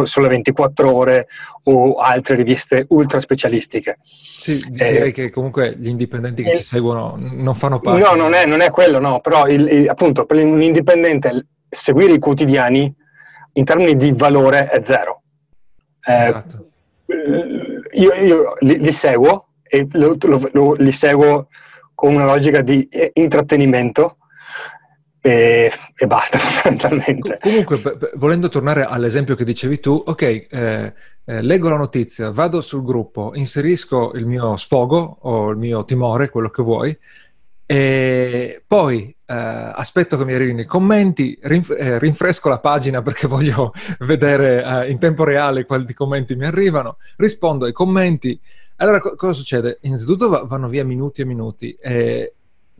Sole 0.03 0.27
24 0.27 0.93
Ore 0.93 1.27
o 1.63 1.95
altre 1.95 2.35
riviste 2.35 2.85
ultra 2.89 3.19
specialistiche. 3.19 3.99
Sì, 4.37 4.63
direi 4.69 5.09
eh, 5.09 5.11
che 5.11 5.29
comunque 5.29 5.75
gli 5.77 5.87
indipendenti 5.87 6.43
che 6.43 6.51
il, 6.51 6.57
ci 6.57 6.63
seguono 6.63 7.15
non 7.17 7.53
fanno 7.55 7.79
parte. 7.79 8.01
No, 8.01 8.15
non 8.15 8.33
è, 8.33 8.45
non 8.45 8.61
è 8.61 8.71
quello, 8.71 8.99
no, 8.99 9.19
però 9.19 9.47
il, 9.47 9.67
il, 9.67 9.89
appunto 9.89 10.25
per 10.25 10.43
un 10.43 10.61
indipendente 10.61 11.47
seguire 11.69 12.13
i 12.13 12.19
quotidiani 12.19 12.93
in 13.53 13.65
termini 13.65 13.95
di 13.95 14.13
valore 14.13 14.67
è 14.67 14.81
zero. 14.83 15.21
Eh, 16.03 16.13
esatto. 16.13 16.65
Io, 17.93 18.13
io 18.13 18.53
li, 18.59 18.79
li, 18.79 18.93
seguo 18.93 19.49
e 19.63 19.87
lo, 19.91 20.15
lo, 20.19 20.49
lo, 20.53 20.73
li 20.73 20.91
seguo 20.91 21.47
con 21.93 22.15
una 22.15 22.25
logica 22.25 22.61
di 22.61 22.87
eh, 22.89 23.11
intrattenimento 23.15 24.17
e, 25.21 25.71
e 25.95 26.07
basta 26.07 26.37
fondamentalmente. 26.39 27.37
Comunque, 27.39 27.81
volendo 28.15 28.49
tornare 28.49 28.83
all'esempio 28.83 29.35
che 29.35 29.43
dicevi 29.43 29.79
tu, 29.79 30.01
ok, 30.05 30.21
eh, 30.21 30.93
eh, 31.23 31.41
leggo 31.41 31.69
la 31.69 31.77
notizia, 31.77 32.31
vado 32.31 32.59
sul 32.61 32.83
gruppo, 32.83 33.31
inserisco 33.35 34.13
il 34.15 34.25
mio 34.25 34.57
sfogo 34.57 35.17
o 35.21 35.49
il 35.51 35.57
mio 35.57 35.85
timore, 35.85 36.29
quello 36.29 36.49
che 36.49 36.63
vuoi, 36.63 36.97
e 37.65 38.63
poi 38.67 39.15
eh, 39.25 39.33
aspetto 39.33 40.17
che 40.17 40.25
mi 40.25 40.33
arrivino 40.33 40.59
i 40.59 40.65
commenti, 40.65 41.37
rinf- 41.43 41.77
eh, 41.77 41.99
rinfresco 41.99 42.49
la 42.49 42.59
pagina 42.59 43.01
perché 43.03 43.27
voglio 43.27 43.71
vedere 43.99 44.63
eh, 44.63 44.91
in 44.91 44.97
tempo 44.97 45.23
reale 45.23 45.65
quali 45.65 45.93
commenti 45.93 46.35
mi 46.35 46.45
arrivano, 46.45 46.97
rispondo 47.17 47.65
ai 47.65 47.71
commenti, 47.71 48.37
allora, 48.77 48.99
co- 48.99 49.15
cosa 49.15 49.33
succede? 49.33 49.77
Innanzitutto 49.81 50.27
va- 50.27 50.43
vanno 50.43 50.67
via 50.67 50.83
minuti 50.83 51.21
e 51.21 51.25
minuti. 51.25 51.77
E 51.79 52.33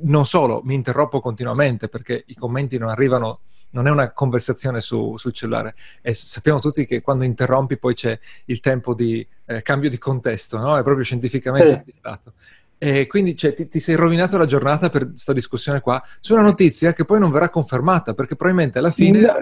non 0.03 0.25
solo, 0.25 0.62
mi 0.63 0.74
interrompo 0.74 1.20
continuamente 1.20 1.88
perché 1.88 2.24
i 2.27 2.36
commenti 2.36 2.77
non 2.77 2.89
arrivano, 2.89 3.41
non 3.72 3.88
è 3.88 3.89
una 3.89 4.12
conversazione 4.12 4.81
su, 4.81 5.17
sul 5.17 5.34
cellulare. 5.34 5.75
E 6.01 6.13
sappiamo 6.13 6.60
tutti 6.60 6.86
che 6.86 7.01
quando 7.01 7.24
interrompi 7.24 7.77
poi 7.77 7.93
c'è 7.93 8.17
il 8.46 8.60
tempo 8.60 8.93
di 8.93 9.25
eh, 9.46 9.62
cambio 9.62 9.89
di 9.89 9.98
contesto, 9.98 10.58
no? 10.58 10.77
È 10.77 10.84
proprio 10.84 11.03
scientificamente 11.03 11.84
dimostrato. 11.86 12.34
E 12.77 13.05
quindi 13.05 13.36
cioè, 13.36 13.53
ti, 13.53 13.67
ti, 13.67 13.79
sei 13.79 13.93
rovinato 13.93 14.39
la 14.39 14.48
giornata 14.48 14.89
per 14.89 15.10
questa 15.10 15.34
discussione 15.34 15.81
qua 15.81 16.03
su 16.20 16.34
una 16.34 16.41
notizia 16.41 16.93
che 16.93 17.05
poi 17.05 17.20
non 17.20 17.29
verrà 17.29 17.50
confermata 17.50 18.15
perché 18.15 18.36
probabilmente 18.36 18.79
alla 18.79 18.89
fine 18.89 19.20
no, 19.20 19.34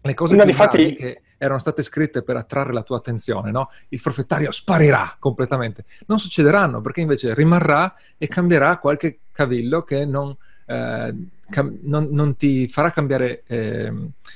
le 0.00 0.14
cose 0.14 0.34
no, 0.34 0.44
difatti... 0.44 0.96
che 0.96 1.22
erano 1.42 1.58
state 1.58 1.80
scritte 1.80 2.22
per 2.22 2.36
attrarre 2.36 2.74
la 2.74 2.82
tua 2.82 2.98
attenzione, 2.98 3.50
no? 3.50 3.70
Il 3.88 3.98
forfettario 3.98 4.50
sparirà 4.50 5.16
completamente. 5.18 5.86
Non 6.06 6.18
succederanno 6.18 6.82
perché 6.82 7.00
invece 7.00 7.32
rimarrà 7.32 7.94
e 8.18 8.28
cambierà 8.28 8.76
qualche 8.76 9.20
cavillo 9.32 9.80
che 9.80 10.04
non, 10.04 10.36
eh, 10.66 11.14
cam- 11.48 11.78
non, 11.80 12.08
non 12.10 12.36
ti 12.36 12.68
farà 12.68 12.90
cambiare, 12.90 13.42
eh, 13.46 13.90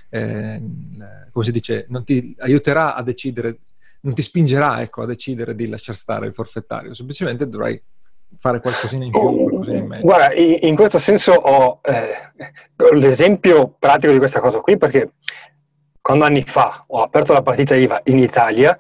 eh, 0.08 0.62
come 1.30 1.44
si 1.44 1.52
dice, 1.52 1.84
non 1.90 2.04
ti 2.04 2.34
aiuterà 2.38 2.94
a 2.94 3.02
decidere, 3.02 3.58
non 4.00 4.14
ti 4.14 4.23
spingerà 4.23 4.80
ecco, 4.80 5.02
a 5.02 5.06
decidere 5.06 5.54
di 5.54 5.68
lasciare 5.68 5.99
stare 5.99 6.26
il 6.26 6.32
forfettario, 6.32 6.94
semplicemente 6.94 7.46
dovrai 7.46 7.78
fare 8.38 8.61
qualcosina 8.61 9.04
in 9.04 9.11
più, 9.11 9.20
qualcosina 9.20 9.76
in 9.76 9.87
meno. 9.87 10.02
Guarda, 10.02 10.32
in, 10.32 10.75
questo 10.75 10.99
senso 10.99 11.32
ho 11.32 11.80
eh, 11.82 12.94
l'esempio 12.94 13.76
pratico 13.78 14.11
di 14.11 14.18
questa 14.18 14.40
cosa 14.40 14.61
qui 14.61 14.78
perché 14.78 15.12
quando 16.04 16.26
anni 16.26 16.44
fa 16.46 16.84
ho 16.88 17.02
aperto 17.02 17.32
la 17.32 17.40
partita 17.40 17.75
IVA 17.75 18.02
in 18.04 18.18
Italia, 18.18 18.78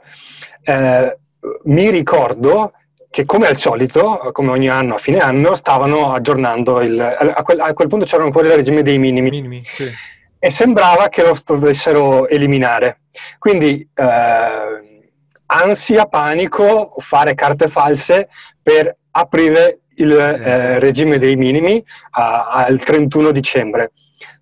eh, 0.62 1.18
mi 1.62 1.88
ricordo 1.88 2.74
che 3.08 3.24
come 3.24 3.46
al 3.46 3.56
solito, 3.56 4.28
come 4.32 4.50
ogni 4.50 4.68
anno 4.68 4.96
a 4.96 4.98
fine 4.98 5.20
anno, 5.20 5.54
stavano 5.54 6.12
aggiornando 6.12 6.82
il... 6.82 7.00
A 7.00 7.42
quel, 7.42 7.60
a 7.60 7.72
quel 7.72 7.88
punto 7.88 8.04
c'erano 8.04 8.26
ancora 8.26 8.48
il 8.48 8.56
regime 8.56 8.82
dei 8.82 8.98
minimi. 8.98 9.30
minimi 9.30 9.64
sì. 9.64 9.90
E 10.38 10.50
sembrava 10.50 11.08
che 11.08 11.22
lo 11.22 11.34
dovessero 11.46 12.28
eliminare. 12.28 13.04
Quindi 13.38 13.88
eh, 13.94 15.02
ansia, 15.46 16.04
panico, 16.04 16.92
fare 16.98 17.34
carte 17.34 17.68
false 17.68 18.28
per 18.60 18.94
aprire 19.12 19.78
il 19.96 20.12
eh, 20.12 20.78
regime 20.78 21.16
dei 21.16 21.36
minimi 21.36 21.82
al 22.10 22.78
31 22.78 23.30
dicembre. 23.30 23.92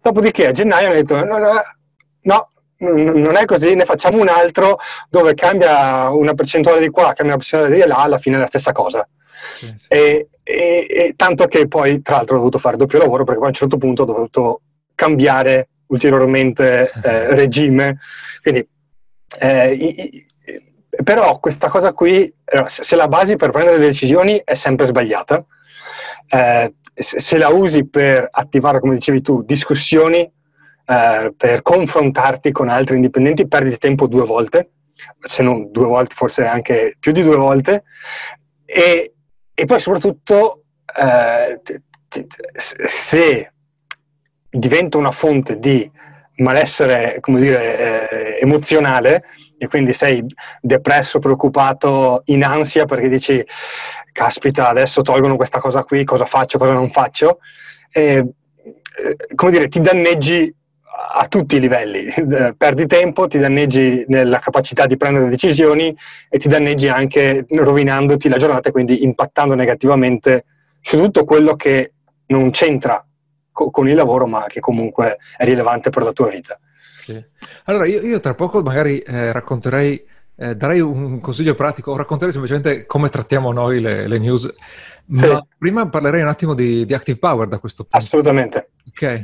Dopodiché 0.01 0.49
a 0.49 0.51
gennaio 0.51 0.87
hanno 0.87 0.97
detto 0.97 1.25
no, 1.25 1.39
no, 1.39 1.53
no 2.23 2.47
non 2.83 3.37
è 3.37 3.45
così, 3.45 3.75
ne 3.75 3.85
facciamo 3.85 4.21
un 4.21 4.29
altro 4.29 4.79
dove 5.09 5.35
cambia 5.35 6.11
una 6.11 6.35
percentuale 6.35 6.81
di 6.81 6.91
qua, 6.91 7.12
cambia 7.12 7.35
una 7.35 7.37
percentuale 7.37 7.75
di 7.75 7.87
là, 7.87 7.97
alla 7.97 8.19
fine 8.19 8.37
è 8.37 8.41
la 8.41 8.47
stessa 8.47 8.73
cosa. 8.73 9.07
Sì, 9.53 9.73
sì. 9.77 9.87
E, 9.89 10.29
e, 10.43 10.87
e, 10.89 11.15
tanto 11.17 11.47
che 11.47 11.69
poi, 11.69 12.03
tra 12.03 12.17
l'altro, 12.17 12.37
ho 12.37 12.39
dovuto 12.39 12.59
fare 12.59 12.77
doppio 12.77 12.99
lavoro 12.99 13.25
perché 13.25 13.39
poi 13.39 13.49
a 13.49 13.51
un 13.51 13.57
certo 13.57 13.77
punto 13.77 14.03
ho 14.03 14.07
dovuto 14.07 14.61
cambiare 14.95 15.69
ulteriormente 15.87 16.91
eh, 17.03 17.35
regime. 17.35 17.99
Quindi, 18.41 18.67
eh, 19.39 19.73
i, 19.73 20.27
però 21.05 21.39
questa 21.39 21.69
cosa 21.69 21.93
qui, 21.93 22.33
se 22.67 22.97
la 22.97 23.09
basi 23.09 23.37
per 23.37 23.51
prendere 23.51 23.79
decisioni 23.79 24.41
è 24.45 24.55
sempre 24.55 24.87
sbagliata. 24.87 25.45
Eh, 26.29 26.75
se 26.95 27.39
la 27.39 27.49
usi 27.49 27.87
per 27.87 28.29
attivare, 28.31 28.79
come 28.79 28.95
dicevi 28.95 29.23
tu, 29.23 29.43
discussioni, 29.43 30.31
eh, 30.93 31.33
per 31.35 31.63
confrontarti 31.63 32.53
con 32.53 32.69
altri 32.69 32.97
indipendenti 32.97 33.49
perdi 33.49 33.79
tempo 33.79 34.07
due 34.07 34.27
volte, 34.27 34.73
se 35.19 35.43
non 35.43 35.71
due 35.71 35.87
volte, 35.87 36.15
forse 36.15 36.45
anche 36.45 36.97
più 36.99 37.13
di 37.13 37.23
due 37.23 37.37
volte, 37.37 37.85
e, 38.67 39.15
e 39.55 39.65
poi 39.65 39.81
soprattutto 39.81 40.65
eh, 40.95 41.61
se 42.09 43.53
diventa 44.51 44.99
una 44.99 45.13
fonte 45.13 45.59
di 45.59 45.91
malessere, 46.37 47.19
come 47.21 47.41
dire, 47.41 47.79
eh, 47.79 48.39
emozionale, 48.43 49.25
e 49.57 49.69
quindi 49.69 49.95
sei 49.95 50.23
depresso, 50.61 51.21
preoccupato, 51.21 52.23
in 52.27 52.45
ansia 52.45 52.85
perché 52.85 53.09
dici, 53.09 53.43
caspita, 54.13 54.69
adesso 54.69 55.01
tolgono 55.01 55.37
questa 55.37 55.59
cosa 55.59 55.85
qui, 55.85 56.05
cosa 56.05 56.27
faccio, 56.27 56.59
cosa 56.59 56.73
non 56.73 56.91
faccio, 56.91 57.39
e, 57.91 58.13
eh, 58.13 59.17
come 59.35 59.53
dire, 59.53 59.69
ti 59.69 59.81
danneggi 59.81 60.55
a 61.15 61.27
tutti 61.27 61.57
i 61.57 61.61
livelli, 61.61 62.13
perdi 62.57 62.87
tempo, 62.87 63.27
ti 63.27 63.39
danneggi 63.39 64.05
nella 64.09 64.39
capacità 64.39 64.87
di 64.87 64.97
prendere 64.97 65.29
decisioni 65.29 65.95
e 66.29 66.39
ti 66.39 66.49
danneggi 66.49 66.89
anche 66.89 67.45
rovinandoti 67.49 68.29
la 68.29 68.37
giornata 68.37 68.69
e 68.69 68.73
quindi 68.73 69.03
impattando 69.03 69.55
negativamente 69.55 70.45
su 70.81 70.97
tutto 70.99 71.25
quello 71.25 71.55
che 71.57 71.93
non 72.27 72.51
c'entra 72.51 73.05
co- 73.51 73.71
con 73.71 73.89
il 73.89 73.95
lavoro 73.95 74.27
ma 74.27 74.47
che 74.47 74.61
comunque 74.61 75.19
è 75.37 75.45
rilevante 75.45 75.91
per 75.91 76.03
la 76.03 76.13
tua 76.13 76.29
vita. 76.29 76.59
Sì. 76.97 77.23
Allora 77.65 77.87
io, 77.87 78.01
io, 78.01 78.21
tra 78.21 78.35
poco 78.35 78.63
magari 78.63 78.99
eh, 78.99 79.33
racconterei, 79.33 80.05
eh, 80.37 80.55
darei 80.55 80.81
un 80.81 81.21
consiglio 81.21 81.55
pratico 81.55 81.91
o 81.93 81.97
racconterei 81.97 82.33
semplicemente 82.33 82.87
come 82.87 83.09
trattiamo 83.09 83.53
noi 83.53 83.81
le, 83.81 84.07
le 84.07 84.19
news, 84.19 84.49
ma 85.07 85.19
sì. 85.19 85.41
prima 85.59 85.89
parlerei 85.89 86.23
un 86.23 86.29
attimo 86.29 86.55
di, 86.55 86.85
di 86.85 86.95
Active 86.95 87.19
Power 87.19 87.49
da 87.49 87.59
questo 87.59 87.83
punto. 87.83 87.99
Assolutamente. 87.99 88.71
Ok. 88.89 89.23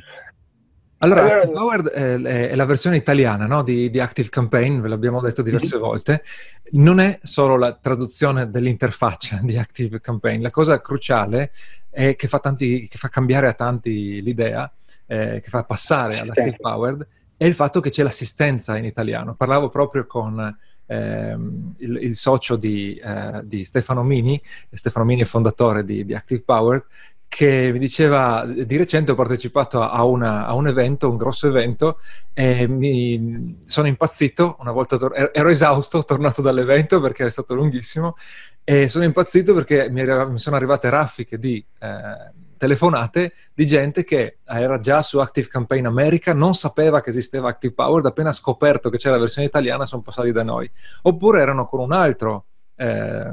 Allora, 0.99 1.23
Active 1.23 1.53
Power 1.53 1.83
è, 1.85 2.55
la 2.57 2.65
versione 2.65 2.97
italiana 2.97 3.47
no? 3.47 3.63
di, 3.63 3.89
di, 3.89 4.01
Active 4.01 4.29
Campaign, 4.29 4.81
ve 4.81 4.89
l'abbiamo 4.89 5.21
detto 5.21 5.43
diverse 5.43 5.77
mm-hmm. 5.77 5.85
volte. 5.85 6.25
Non 6.73 6.99
è 6.99 7.21
solo 7.23 7.57
la 7.57 7.75
traduzione 7.75 8.51
dell'interfaccia 8.51 9.39
di 9.43 9.57
Active 9.57 10.01
Campaign, 10.01 10.43
la 10.43 10.51
cosa 10.51 10.81
cruciale 10.81 11.53
è 11.91 12.17
che 12.17 12.27
fa, 12.27 12.41
tanti, 12.41 12.89
che 12.89 12.99
fa 12.99 13.09
cambiare 13.09 13.47
a 13.47 13.53
tanti 13.53 14.21
l'idea, 14.23 14.71
eh, 15.07 15.41
che 15.41 15.49
fa 15.49 15.65
passare 15.65 16.19
all'Active 16.19 16.57
Power, 16.59 17.07
è 17.37 17.45
il 17.45 17.55
fatto 17.55 17.81
che 17.81 17.91
c'è 17.91 18.03
l'assistenza 18.03 18.77
in 18.77 18.85
italiano. 18.85 19.37
Parlavo 19.37 19.69
proprio 19.69 20.05
con 20.05 20.57
ehm, 20.87 21.75
il, 21.79 21.99
il, 22.03 22.17
socio 22.17 22.57
di, 22.57 22.97
eh, 22.97 23.43
di, 23.45 23.65
Stefano 23.65 24.03
Mini, 24.03 24.41
Stefano 24.73 25.05
Mini 25.05 25.23
è 25.23 25.27
fondatore 25.27 25.85
di, 25.85 26.05
di 26.05 26.15
Active 26.15 26.43
Power, 26.45 26.85
che 27.29 27.71
mi 27.73 27.79
diceva 27.79 28.45
di 28.47 28.77
recente 28.77 29.13
ho 29.13 29.15
partecipato 29.15 29.83
a, 29.83 30.03
una, 30.05 30.47
a, 30.47 30.55
un 30.55 30.67
evento, 30.67 31.11
un 31.11 31.17
grosso 31.17 31.47
evento, 31.47 32.01
e 32.33 32.67
mi 32.67 33.59
sono 33.65 33.87
impazzito. 33.87 34.57
Una 34.61 34.73
volta 34.73 34.97
tor- 34.97 35.31
ero 35.33 35.49
esausto, 35.49 36.03
tornato 36.03 36.43
dall'evento 36.43 37.01
perché 37.01 37.27
è 37.27 37.31
stato 37.31 37.55
lunghissimo, 37.55 38.17
e 38.65 38.89
sono 38.89 39.05
impazzito 39.05 39.55
perché 39.55 39.91
mi, 39.91 40.01
era, 40.01 40.27
mi 40.27 40.39
sono 40.39 40.57
arrivate 40.57 40.91
raffiche 40.91 41.39
di 41.39 41.65
eh, 41.79 42.33
telefonate 42.57 43.33
di 43.55 43.67
gente 43.67 44.05
che 44.05 44.39
era 44.45 44.79
già 44.79 45.01
su 45.03 45.19
Active 45.19 45.49
Campaign 45.49 45.87
America, 45.87 46.35
non 46.35 46.55
sapeva 46.55 47.01
che 47.01 47.11
esisteva 47.11 47.49
Active 47.49 47.75
Power, 47.75 48.05
appena 48.05 48.33
scoperto 48.33 48.91
che 48.91 48.99
c'era 48.99 49.15
la 49.15 49.21
versione 49.21 49.47
italiana 49.47 49.87
sono 49.87 50.03
passati 50.03 50.33
da 50.33 50.43
noi. 50.43 50.71
Oppure 51.03 51.41
erano 51.41 51.67
con 51.67 51.81
un 51.81 51.93
altro 51.93 52.47
eh, 52.79 53.33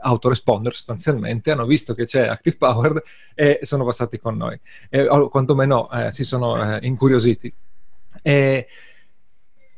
autoresponder 0.00 0.72
sostanzialmente, 0.72 1.50
hanno 1.50 1.66
visto 1.66 1.94
che 1.94 2.04
c'è 2.04 2.26
Active 2.26 2.56
Powered 2.56 3.02
e 3.34 3.58
sono 3.62 3.84
passati 3.84 4.18
con 4.18 4.36
noi, 4.36 4.58
e, 4.88 5.06
o 5.06 5.28
quantomeno 5.28 5.90
eh, 5.90 6.10
si 6.10 6.24
sono 6.24 6.76
eh, 6.76 6.78
incuriositi. 6.86 7.52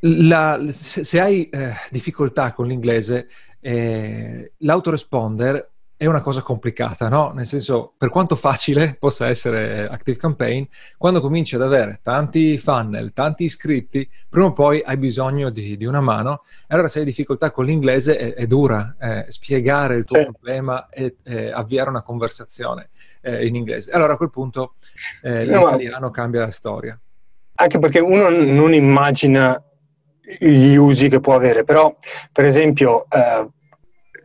La, 0.02 0.58
se, 0.70 1.04
se, 1.04 1.20
hai 1.20 1.48
eh, 1.50 1.74
difficoltà 1.90 2.52
con 2.52 2.66
l'inglese, 2.66 3.28
eh, 3.60 4.52
l'autoresponder 4.58 5.70
è 6.00 6.06
una 6.06 6.22
cosa 6.22 6.40
complicata, 6.40 7.10
no? 7.10 7.30
Nel 7.34 7.44
senso, 7.44 7.92
per 7.98 8.08
quanto 8.08 8.34
facile 8.34 8.96
possa 8.98 9.28
essere 9.28 9.86
ActiveCampaign, 9.86 10.64
quando 10.96 11.20
cominci 11.20 11.56
ad 11.56 11.60
avere 11.60 12.00
tanti 12.02 12.56
funnel, 12.56 13.12
tanti 13.12 13.44
iscritti, 13.44 14.08
prima 14.26 14.46
o 14.46 14.52
poi 14.54 14.80
hai 14.82 14.96
bisogno 14.96 15.50
di, 15.50 15.76
di 15.76 15.84
una 15.84 16.00
mano. 16.00 16.44
E 16.62 16.68
allora 16.68 16.88
se 16.88 17.00
hai 17.00 17.04
difficoltà 17.04 17.50
con 17.50 17.66
l'inglese 17.66 18.16
è, 18.16 18.32
è 18.32 18.46
dura 18.46 18.96
eh, 18.98 19.26
spiegare 19.28 19.96
il 19.96 20.04
tuo 20.04 20.16
sì. 20.16 20.24
problema 20.24 20.88
e 20.88 21.16
eh, 21.22 21.50
avviare 21.52 21.90
una 21.90 22.00
conversazione 22.00 22.88
eh, 23.20 23.46
in 23.46 23.54
inglese. 23.54 23.90
Allora 23.90 24.14
a 24.14 24.16
quel 24.16 24.30
punto 24.30 24.76
eh, 25.20 25.44
l'italiano 25.44 26.06
no, 26.06 26.10
cambia 26.10 26.40
la 26.40 26.50
storia. 26.50 26.98
Anche 27.56 27.78
perché 27.78 27.98
uno 27.98 28.30
non 28.30 28.72
immagina 28.72 29.62
gli 30.38 30.76
usi 30.76 31.10
che 31.10 31.20
può 31.20 31.34
avere, 31.34 31.62
però 31.62 31.94
per 32.32 32.46
esempio 32.46 33.04
eh, 33.10 33.46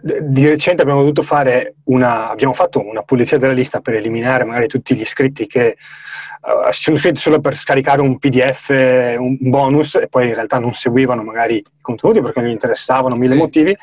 di 0.06 0.48
recente 0.48 0.84
abbiamo 0.84 1.00
dovuto 1.00 1.24
fare 1.24 1.78
una, 1.86 2.30
abbiamo 2.30 2.54
fatto 2.54 2.80
una 2.88 3.02
pulizia 3.02 3.40
della 3.40 3.54
lista 3.54 3.80
per 3.80 3.96
eliminare 3.96 4.44
magari 4.44 4.68
tutti 4.68 4.96
gli 4.96 5.02
iscritti 5.02 5.48
che 5.48 5.78
uh, 6.42 6.72
si 6.72 6.84
sono 6.84 6.98
iscritti 6.98 7.20
solo 7.20 7.40
per 7.40 7.58
scaricare 7.58 8.02
un 8.02 8.20
PDF, 8.20 8.70
un 8.70 9.38
bonus, 9.40 9.96
e 9.96 10.08
poi 10.08 10.28
in 10.28 10.36
realtà 10.36 10.60
non 10.60 10.76
seguivano 10.76 11.24
magari 11.24 11.56
i 11.56 11.66
contenuti 11.82 12.22
perché 12.22 12.40
non 12.40 12.50
gli 12.50 12.54
interessavano, 12.54 13.16
mille 13.16 13.34
sì. 13.34 13.40
motivi. 13.40 13.78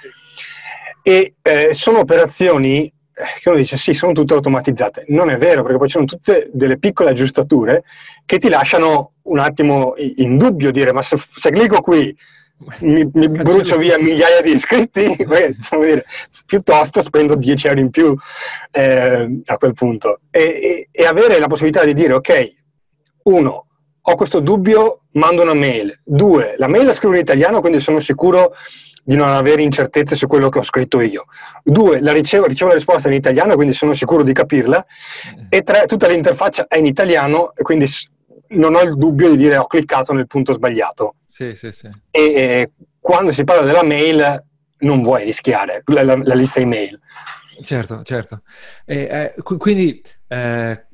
E 1.02 1.34
eh, 1.42 1.74
sono 1.74 1.98
operazioni 1.98 2.84
eh, 2.84 3.40
che 3.40 3.48
uno 3.48 3.58
dice 3.58 3.76
sì, 3.76 3.92
sono 3.92 4.12
tutte 4.12 4.34
automatizzate. 4.34 5.06
Non 5.08 5.28
è 5.28 5.36
vero, 5.36 5.62
perché 5.62 5.78
poi 5.78 5.88
ci 5.88 5.94
sono 5.94 6.04
tutte 6.04 6.48
delle 6.52 6.78
piccole 6.78 7.10
aggiustature 7.10 7.82
che 8.24 8.38
ti 8.38 8.48
lasciano 8.48 9.14
un 9.22 9.40
attimo 9.40 9.94
in 9.96 10.36
dubbio 10.36 10.70
dire 10.70 10.92
ma 10.92 11.02
se, 11.02 11.16
se 11.34 11.50
clicco 11.50 11.80
qui 11.80 12.16
mi, 12.80 13.08
mi 13.12 13.28
brucio 13.28 13.76
via 13.76 13.98
migliaia 13.98 14.40
di 14.40 14.52
iscritti, 14.52 15.16
dire, 15.16 16.04
piuttosto 16.46 17.02
spendo 17.02 17.34
10 17.34 17.66
euro 17.66 17.80
in 17.80 17.90
più 17.90 18.16
eh, 18.70 19.40
a 19.44 19.56
quel 19.56 19.74
punto. 19.74 20.20
E, 20.30 20.40
e, 20.40 20.88
e, 20.90 21.04
avere 21.04 21.38
la 21.38 21.46
possibilità 21.46 21.84
di 21.84 21.94
dire, 21.94 22.12
ok, 22.14 22.52
uno, 23.24 23.66
ho 24.00 24.14
questo 24.16 24.40
dubbio, 24.40 25.02
mando 25.12 25.42
una 25.42 25.54
mail. 25.54 26.00
Due, 26.04 26.54
la 26.56 26.68
mail 26.68 26.86
la 26.86 26.92
scrivo 26.92 27.14
in 27.14 27.20
italiano, 27.20 27.60
quindi 27.60 27.80
sono 27.80 28.00
sicuro 28.00 28.54
di 29.04 29.16
non 29.16 29.28
avere 29.28 29.62
incertezze 29.62 30.14
su 30.14 30.26
quello 30.26 30.48
che 30.48 30.60
ho 30.60 30.62
scritto 30.62 31.00
io. 31.00 31.24
Due, 31.62 32.00
la 32.00 32.12
ricevo, 32.12 32.46
ricevo 32.46 32.70
la 32.70 32.76
risposta 32.76 33.08
in 33.08 33.14
italiano, 33.14 33.54
quindi 33.54 33.74
sono 33.74 33.92
sicuro 33.94 34.22
di 34.22 34.32
capirla. 34.32 34.84
E 35.48 35.62
tre, 35.62 35.86
tutta 35.86 36.06
l'interfaccia 36.08 36.66
è 36.68 36.78
in 36.78 36.86
italiano, 36.86 37.52
quindi 37.54 37.86
non 38.52 38.74
ho 38.74 38.80
il 38.80 38.96
dubbio 38.96 39.30
di 39.30 39.36
dire 39.36 39.56
ho 39.56 39.66
cliccato 39.66 40.12
nel 40.12 40.26
punto 40.26 40.52
sbagliato. 40.52 41.16
Sì, 41.24 41.54
sì, 41.54 41.72
sì. 41.72 41.88
E 42.10 42.20
eh, 42.20 42.70
quando 43.00 43.32
si 43.32 43.44
parla 43.44 43.62
della 43.62 43.84
mail 43.84 44.44
non 44.78 45.02
vuoi 45.02 45.24
rischiare 45.24 45.82
la, 45.86 46.04
la, 46.04 46.16
la 46.16 46.34
lista 46.34 46.60
email. 46.60 46.98
Certo, 47.62 48.02
certo. 48.02 48.42
E, 48.84 49.32
eh, 49.36 49.42
quindi 49.42 50.02
eh, 50.26 50.86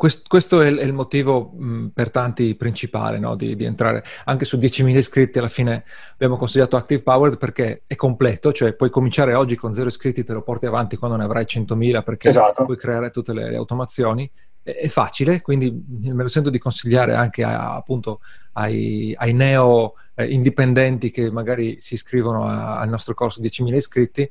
quest, 0.00 0.26
questo 0.28 0.60
è 0.60 0.68
il, 0.68 0.78
è 0.78 0.84
il 0.84 0.92
motivo 0.92 1.52
mh, 1.52 1.88
per 1.94 2.10
tanti 2.10 2.54
principale 2.54 3.18
no? 3.18 3.36
di, 3.36 3.54
di, 3.54 3.64
entrare 3.64 4.02
anche 4.24 4.44
su 4.44 4.56
10.000 4.56 4.96
iscritti. 4.96 5.38
Alla 5.38 5.48
fine 5.48 5.84
abbiamo 6.12 6.36
consigliato 6.36 6.76
Active 6.76 7.02
Powered 7.02 7.38
perché 7.38 7.82
è 7.86 7.94
completo, 7.96 8.52
cioè 8.52 8.72
puoi 8.72 8.90
cominciare 8.90 9.34
oggi 9.34 9.56
con 9.56 9.72
zero 9.72 9.88
iscritti, 9.88 10.24
te 10.24 10.32
lo 10.32 10.42
porti 10.42 10.66
avanti 10.66 10.96
quando 10.96 11.16
ne 11.16 11.24
avrai 11.24 11.44
100.000 11.44 12.02
perché 12.02 12.30
esatto. 12.30 12.64
puoi 12.64 12.76
creare 12.76 13.10
tutte 13.10 13.32
le, 13.32 13.50
le 13.50 13.56
automazioni 13.56 14.30
è 14.62 14.88
facile, 14.88 15.40
quindi 15.40 15.72
me 15.88 16.22
lo 16.22 16.28
sento 16.28 16.50
di 16.50 16.58
consigliare 16.58 17.14
anche 17.14 17.42
a, 17.42 17.74
appunto 17.74 18.20
ai, 18.52 19.14
ai 19.16 19.32
neo 19.32 19.94
eh, 20.14 20.26
indipendenti 20.26 21.10
che 21.10 21.30
magari 21.30 21.80
si 21.80 21.94
iscrivono 21.94 22.46
a, 22.46 22.78
al 22.78 22.88
nostro 22.88 23.14
corso 23.14 23.40
10.000 23.40 23.74
iscritti 23.74 24.30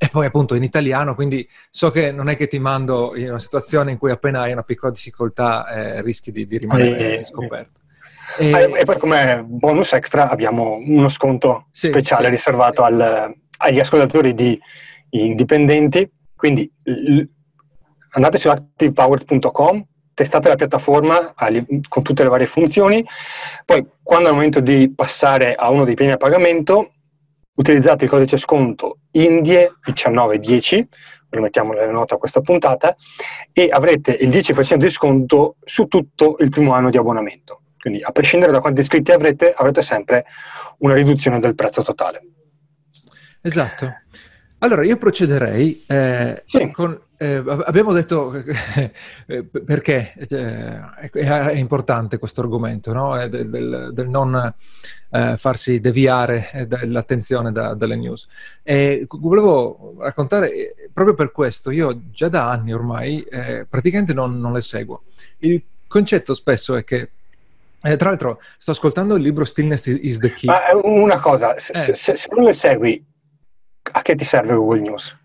e 0.00 0.08
poi 0.10 0.26
appunto 0.26 0.54
in 0.54 0.62
italiano, 0.62 1.14
quindi 1.14 1.48
so 1.70 1.90
che 1.90 2.12
non 2.12 2.28
è 2.28 2.36
che 2.36 2.46
ti 2.46 2.58
mando 2.58 3.16
in 3.16 3.30
una 3.30 3.38
situazione 3.38 3.90
in 3.90 3.98
cui 3.98 4.12
appena 4.12 4.42
hai 4.42 4.52
una 4.52 4.62
piccola 4.62 4.92
difficoltà 4.92 5.66
eh, 5.66 6.02
rischi 6.02 6.30
di, 6.30 6.46
di 6.46 6.58
rimanere 6.58 7.18
eh, 7.18 7.22
scoperto. 7.24 7.80
E... 8.38 8.50
e... 8.50 8.84
poi 8.84 8.98
come 8.98 9.42
bonus 9.44 9.92
extra 9.94 10.28
abbiamo 10.28 10.74
uno 10.74 11.08
sconto 11.08 11.66
sì, 11.70 11.88
speciale 11.88 12.26
sì. 12.26 12.30
riservato 12.30 12.82
al, 12.82 13.34
agli 13.58 13.80
ascoltatori 13.80 14.34
di 14.34 14.58
indipendenti, 15.10 16.08
quindi 16.36 16.70
l- 16.82 17.22
andate 18.10 18.38
su 18.38 18.48
activepower.com, 18.48 19.86
testate 20.14 20.48
la 20.48 20.56
piattaforma 20.56 21.34
con 21.88 22.02
tutte 22.02 22.22
le 22.22 22.28
varie 22.28 22.46
funzioni, 22.46 23.04
poi 23.64 23.86
quando 24.02 24.26
è 24.26 24.30
il 24.30 24.36
momento 24.36 24.60
di 24.60 24.92
passare 24.92 25.54
a 25.54 25.70
uno 25.70 25.84
dei 25.84 25.94
piani 25.94 26.12
a 26.12 26.16
pagamento, 26.16 26.92
utilizzate 27.54 28.04
il 28.04 28.10
codice 28.10 28.36
sconto 28.36 28.98
INDIE1910, 29.14 30.84
lo 31.30 31.40
mettiamo 31.40 31.72
nelle 31.72 31.92
note 31.92 32.14
a 32.14 32.16
questa 32.16 32.40
puntata, 32.40 32.96
e 33.52 33.68
avrete 33.70 34.12
il 34.12 34.28
10% 34.28 34.74
di 34.74 34.90
sconto 34.90 35.56
su 35.62 35.86
tutto 35.86 36.36
il 36.40 36.48
primo 36.48 36.72
anno 36.72 36.90
di 36.90 36.96
abbonamento. 36.96 37.62
Quindi 37.78 38.02
a 38.02 38.10
prescindere 38.10 38.50
da 38.50 38.60
quanti 38.60 38.80
iscritti 38.80 39.12
avrete, 39.12 39.52
avrete 39.52 39.82
sempre 39.82 40.24
una 40.78 40.94
riduzione 40.94 41.38
del 41.38 41.54
prezzo 41.54 41.82
totale. 41.82 42.22
Esatto. 43.40 43.92
Allora, 44.60 44.84
io 44.84 44.96
procederei 44.96 45.84
eh, 45.86 46.42
sì. 46.46 46.70
con... 46.72 47.00
Eh, 47.20 47.42
abbiamo 47.64 47.92
detto 47.92 48.32
eh, 49.26 49.44
perché 49.44 50.14
eh, 50.14 51.10
è, 51.10 51.52
importante 51.54 52.18
questo 52.18 52.40
argomento, 52.40 52.92
no? 52.92 53.16
del, 53.28 53.50
del, 53.50 53.90
del, 53.92 54.08
non 54.08 54.54
eh, 55.10 55.36
farsi 55.36 55.80
deviare 55.80 56.50
eh, 56.52 56.66
dall'attenzione 56.66 57.50
da, 57.50 57.74
dalle 57.74 57.96
news. 57.96 58.26
E 58.62 59.06
volevo 59.08 59.96
raccontare, 59.98 60.74
proprio 60.92 61.14
per 61.14 61.32
questo, 61.32 61.70
io 61.70 62.02
già 62.10 62.28
da 62.28 62.50
anni 62.50 62.72
ormai 62.72 63.26
praticamente 63.68 64.12
non, 64.12 64.38
non, 64.38 64.52
le 64.52 64.60
seguo. 64.60 65.02
Il 65.38 65.62
concetto 65.86 66.34
spesso 66.34 66.76
è 66.76 66.84
che 66.84 67.10
eh, 67.80 67.96
tra 67.96 68.08
l'altro, 68.08 68.40
sto 68.58 68.72
ascoltando 68.72 69.14
il 69.14 69.22
libro 69.22 69.44
Stillness 69.44 69.86
is 69.86 70.18
the 70.18 70.34
Key. 70.34 70.48
Ma 70.50 70.60
una 70.82 71.20
cosa, 71.20 71.58
se, 71.58 71.72
eh. 71.74 71.94
se, 71.94 72.16
se, 72.16 72.28
non 72.32 72.44
le 72.44 72.52
segui, 72.52 73.04
a 73.90 74.02
che 74.02 74.14
ti 74.14 74.24
serve 74.24 74.54
Google 74.54 74.80
News? 74.80 75.16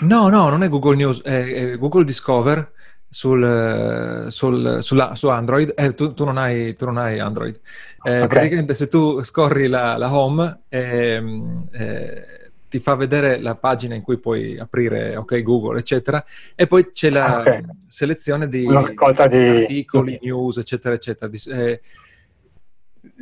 No, 0.00 0.28
no, 0.28 0.48
non 0.48 0.62
è 0.62 0.68
Google 0.68 0.96
News, 0.96 1.22
è, 1.22 1.76
Google 1.76 2.04
Discover 2.04 2.72
sul, 3.08 4.26
sul, 4.28 4.78
sulla, 4.80 5.14
su 5.14 5.28
Android. 5.28 5.74
Eh, 5.76 5.94
tu, 5.94 6.14
tu, 6.14 6.24
non 6.24 6.38
hai, 6.38 6.74
tu, 6.76 6.86
non 6.86 6.96
hai, 6.96 7.18
Android. 7.18 7.58
Eh, 8.02 8.22
okay. 8.22 8.28
Praticamente 8.28 8.74
se 8.74 8.88
tu 8.88 9.22
scorri 9.22 9.66
la, 9.66 9.96
la 9.96 10.14
home 10.14 10.60
ehm, 10.68 11.68
eh, 11.72 12.52
ti 12.68 12.78
fa 12.78 12.94
vedere 12.94 13.40
la 13.40 13.56
pagina 13.56 13.96
in 13.96 14.02
cui 14.02 14.18
puoi 14.18 14.56
aprire 14.56 15.16
OK 15.16 15.42
Google, 15.42 15.80
eccetera, 15.80 16.24
e 16.54 16.68
poi 16.68 16.90
c'è 16.92 17.10
la 17.10 17.40
okay. 17.40 17.62
selezione 17.88 18.48
di, 18.48 18.64
di 18.64 18.74
articoli, 18.74 20.18
news, 20.22 20.58
eccetera, 20.58 20.94
eccetera. 20.94 21.30
Eh, 21.48 21.80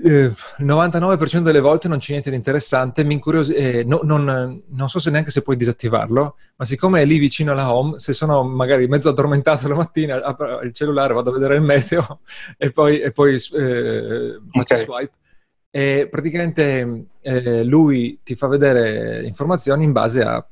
il 0.03 0.35
99% 0.59 1.39
delle 1.39 1.61
volte 1.61 1.89
non 1.89 1.99
c'è 1.99 2.11
niente 2.11 2.31
di 2.31 2.37
interessante, 2.37 3.05
mi 3.05 3.15
incurios- 3.15 3.51
eh, 3.51 3.85
no, 3.85 4.01
non, 4.03 4.63
non, 4.67 4.89
so 4.89 4.99
se 4.99 5.11
neanche 5.11 5.31
se 5.31 5.43
puoi 5.43 5.57
disattivarlo, 5.57 6.37
ma 6.57 6.65
siccome 6.65 7.03
è 7.03 7.05
lì 7.05 7.19
vicino 7.19 7.53
alla 7.53 7.73
home, 7.73 7.99
se 7.99 8.13
sono 8.13 8.43
magari 8.43 8.87
mezzo 8.89 9.09
addormentato 9.09 9.69
la 9.69 9.75
mattina, 9.75 10.23
apro 10.23 10.61
il 10.61 10.73
cellulare, 10.73 11.15
vado 11.15 11.31
a 11.31 11.33
vedere 11.33 11.57
il 11.57 11.63
meteo 11.63 12.21
e 12.57 12.71
poi, 12.71 13.01
e 13.01 13.13
poi 13.13 13.35
eh, 13.35 14.41
faccio 14.51 14.75
okay. 14.75 14.85
swipe. 14.85 15.13
E 15.71 16.09
praticamente 16.11 17.07
eh, 17.21 17.63
lui 17.63 18.21
ti 18.25 18.35
fa 18.35 18.47
vedere 18.47 19.25
informazioni 19.27 19.85
in 19.85 19.93
base 19.93 20.23
a, 20.23 20.45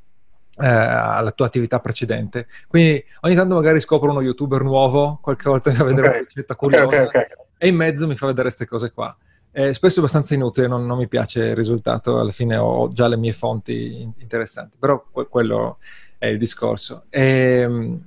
eh, 0.58 0.66
alla 0.66 1.32
tua 1.32 1.46
attività 1.46 1.80
precedente. 1.80 2.46
Quindi 2.68 3.02
ogni 3.20 3.34
tanto 3.34 3.54
magari 3.54 3.80
scopro 3.80 4.10
uno 4.10 4.20
youtuber 4.20 4.62
nuovo, 4.62 5.18
qualche 5.22 5.48
volta 5.48 5.70
vedere 5.70 5.92
okay. 5.92 6.18
una 6.18 6.28
ricetta 6.28 6.54
curiosa. 6.54 6.84
Okay, 6.86 7.04
okay, 7.06 7.26
e 7.58 7.68
in 7.68 7.76
mezzo 7.76 8.06
mi 8.06 8.16
fa 8.16 8.26
vedere 8.26 8.44
queste 8.44 8.66
cose 8.66 8.90
qua. 8.92 9.16
Eh, 9.52 9.72
spesso 9.72 9.96
è 9.96 9.98
abbastanza 10.00 10.34
inutile, 10.34 10.66
non, 10.66 10.84
non, 10.84 10.98
mi 10.98 11.08
piace 11.08 11.40
il 11.40 11.56
risultato, 11.56 12.18
alla 12.18 12.30
fine 12.30 12.56
ho 12.56 12.92
già 12.92 13.08
le 13.08 13.16
mie 13.16 13.32
fonti 13.32 14.06
interessanti, 14.18 14.76
però 14.78 15.02
que- 15.10 15.28
quello 15.28 15.78
è 16.18 16.26
il 16.26 16.36
discorso. 16.38 17.04
E, 17.08 17.60
ehm, 17.60 18.00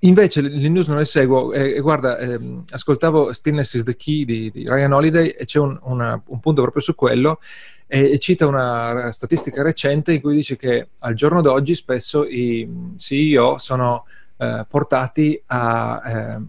invece 0.00 0.40
le 0.40 0.68
news 0.68 0.86
non 0.86 0.98
le 0.98 1.04
seguo 1.04 1.52
e, 1.52 1.74
e 1.74 1.80
guarda, 1.80 2.18
eh, 2.18 2.38
ascoltavo 2.70 3.32
Stillness 3.32 3.74
is 3.74 3.82
the 3.82 3.96
Key 3.96 4.24
di, 4.24 4.50
di 4.52 4.68
Ryan 4.68 4.92
Holiday 4.92 5.28
e 5.28 5.44
c'è 5.44 5.58
un, 5.58 5.78
una, 5.82 6.20
un, 6.26 6.40
punto 6.40 6.62
proprio 6.62 6.82
su 6.82 6.94
quello 6.94 7.40
e, 7.86 8.12
e, 8.12 8.18
cita 8.18 8.46
una 8.46 9.10
statistica 9.10 9.62
recente 9.62 10.12
in 10.12 10.20
cui 10.20 10.34
dice 10.34 10.56
che 10.56 10.90
al 11.00 11.14
giorno 11.14 11.40
d'oggi 11.40 11.74
spesso 11.74 12.24
i 12.24 12.92
CEO 12.96 13.58
sono 13.58 14.04
eh, 14.36 14.64
portati 14.68 15.40
a, 15.46 16.02
eh, 16.06 16.40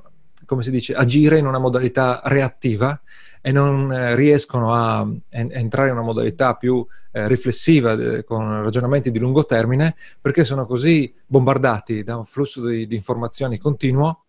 come 0.49 0.63
si 0.63 0.71
dice, 0.71 0.95
agire 0.95 1.37
in 1.37 1.45
una 1.45 1.59
modalità 1.59 2.21
reattiva 2.25 2.99
e 3.39 3.51
non 3.51 3.93
eh, 3.93 4.15
riescono 4.15 4.73
a, 4.73 5.07
en- 5.29 5.51
entrare 5.51 5.89
in 5.89 5.93
una 5.93 6.03
modalità 6.03 6.55
più 6.55 6.83
eh, 7.11 7.27
riflessiva 7.27 7.93
eh, 7.93 8.23
con 8.23 8.63
ragionamenti 8.63 9.11
di 9.11 9.19
lungo 9.19 9.45
termine 9.45 9.95
perché 10.19 10.43
sono 10.43 10.65
così 10.65 11.13
bombardati 11.27 12.03
da 12.03 12.17
un 12.17 12.25
flusso 12.25 12.65
di, 12.65 12.87
di 12.87 12.95
informazioni 12.95 13.59
continuo 13.59 14.25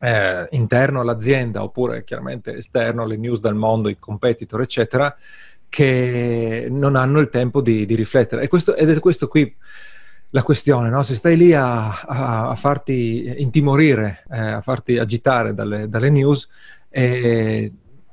eh, 0.00 0.48
interno 0.52 1.00
all'azienda 1.00 1.62
oppure 1.62 2.04
chiaramente 2.04 2.56
esterno 2.56 3.02
alle 3.02 3.18
news 3.18 3.38
dal 3.38 3.54
mondo, 3.54 3.90
i 3.90 3.98
competitor 3.98 4.62
eccetera 4.62 5.14
che 5.68 6.68
non 6.70 6.96
hanno 6.96 7.20
il 7.20 7.28
tempo 7.28 7.60
di, 7.60 7.84
di 7.84 7.94
riflettere. 7.94 8.48
Questo, 8.48 8.74
ed 8.74 8.88
è 8.88 8.98
questo 8.98 9.28
qui 9.28 9.54
la 10.30 10.42
questione, 10.42 10.90
no? 10.90 11.02
se 11.02 11.14
stai 11.14 11.36
lì 11.36 11.52
a, 11.52 11.88
a, 11.88 12.48
a 12.50 12.54
farti 12.54 13.34
intimorire, 13.38 14.24
eh, 14.30 14.38
a 14.38 14.60
farti 14.60 14.98
agitare 14.98 15.54
dalle, 15.54 15.88
dalle 15.88 16.10
news, 16.10 16.48
eh, 16.88 17.72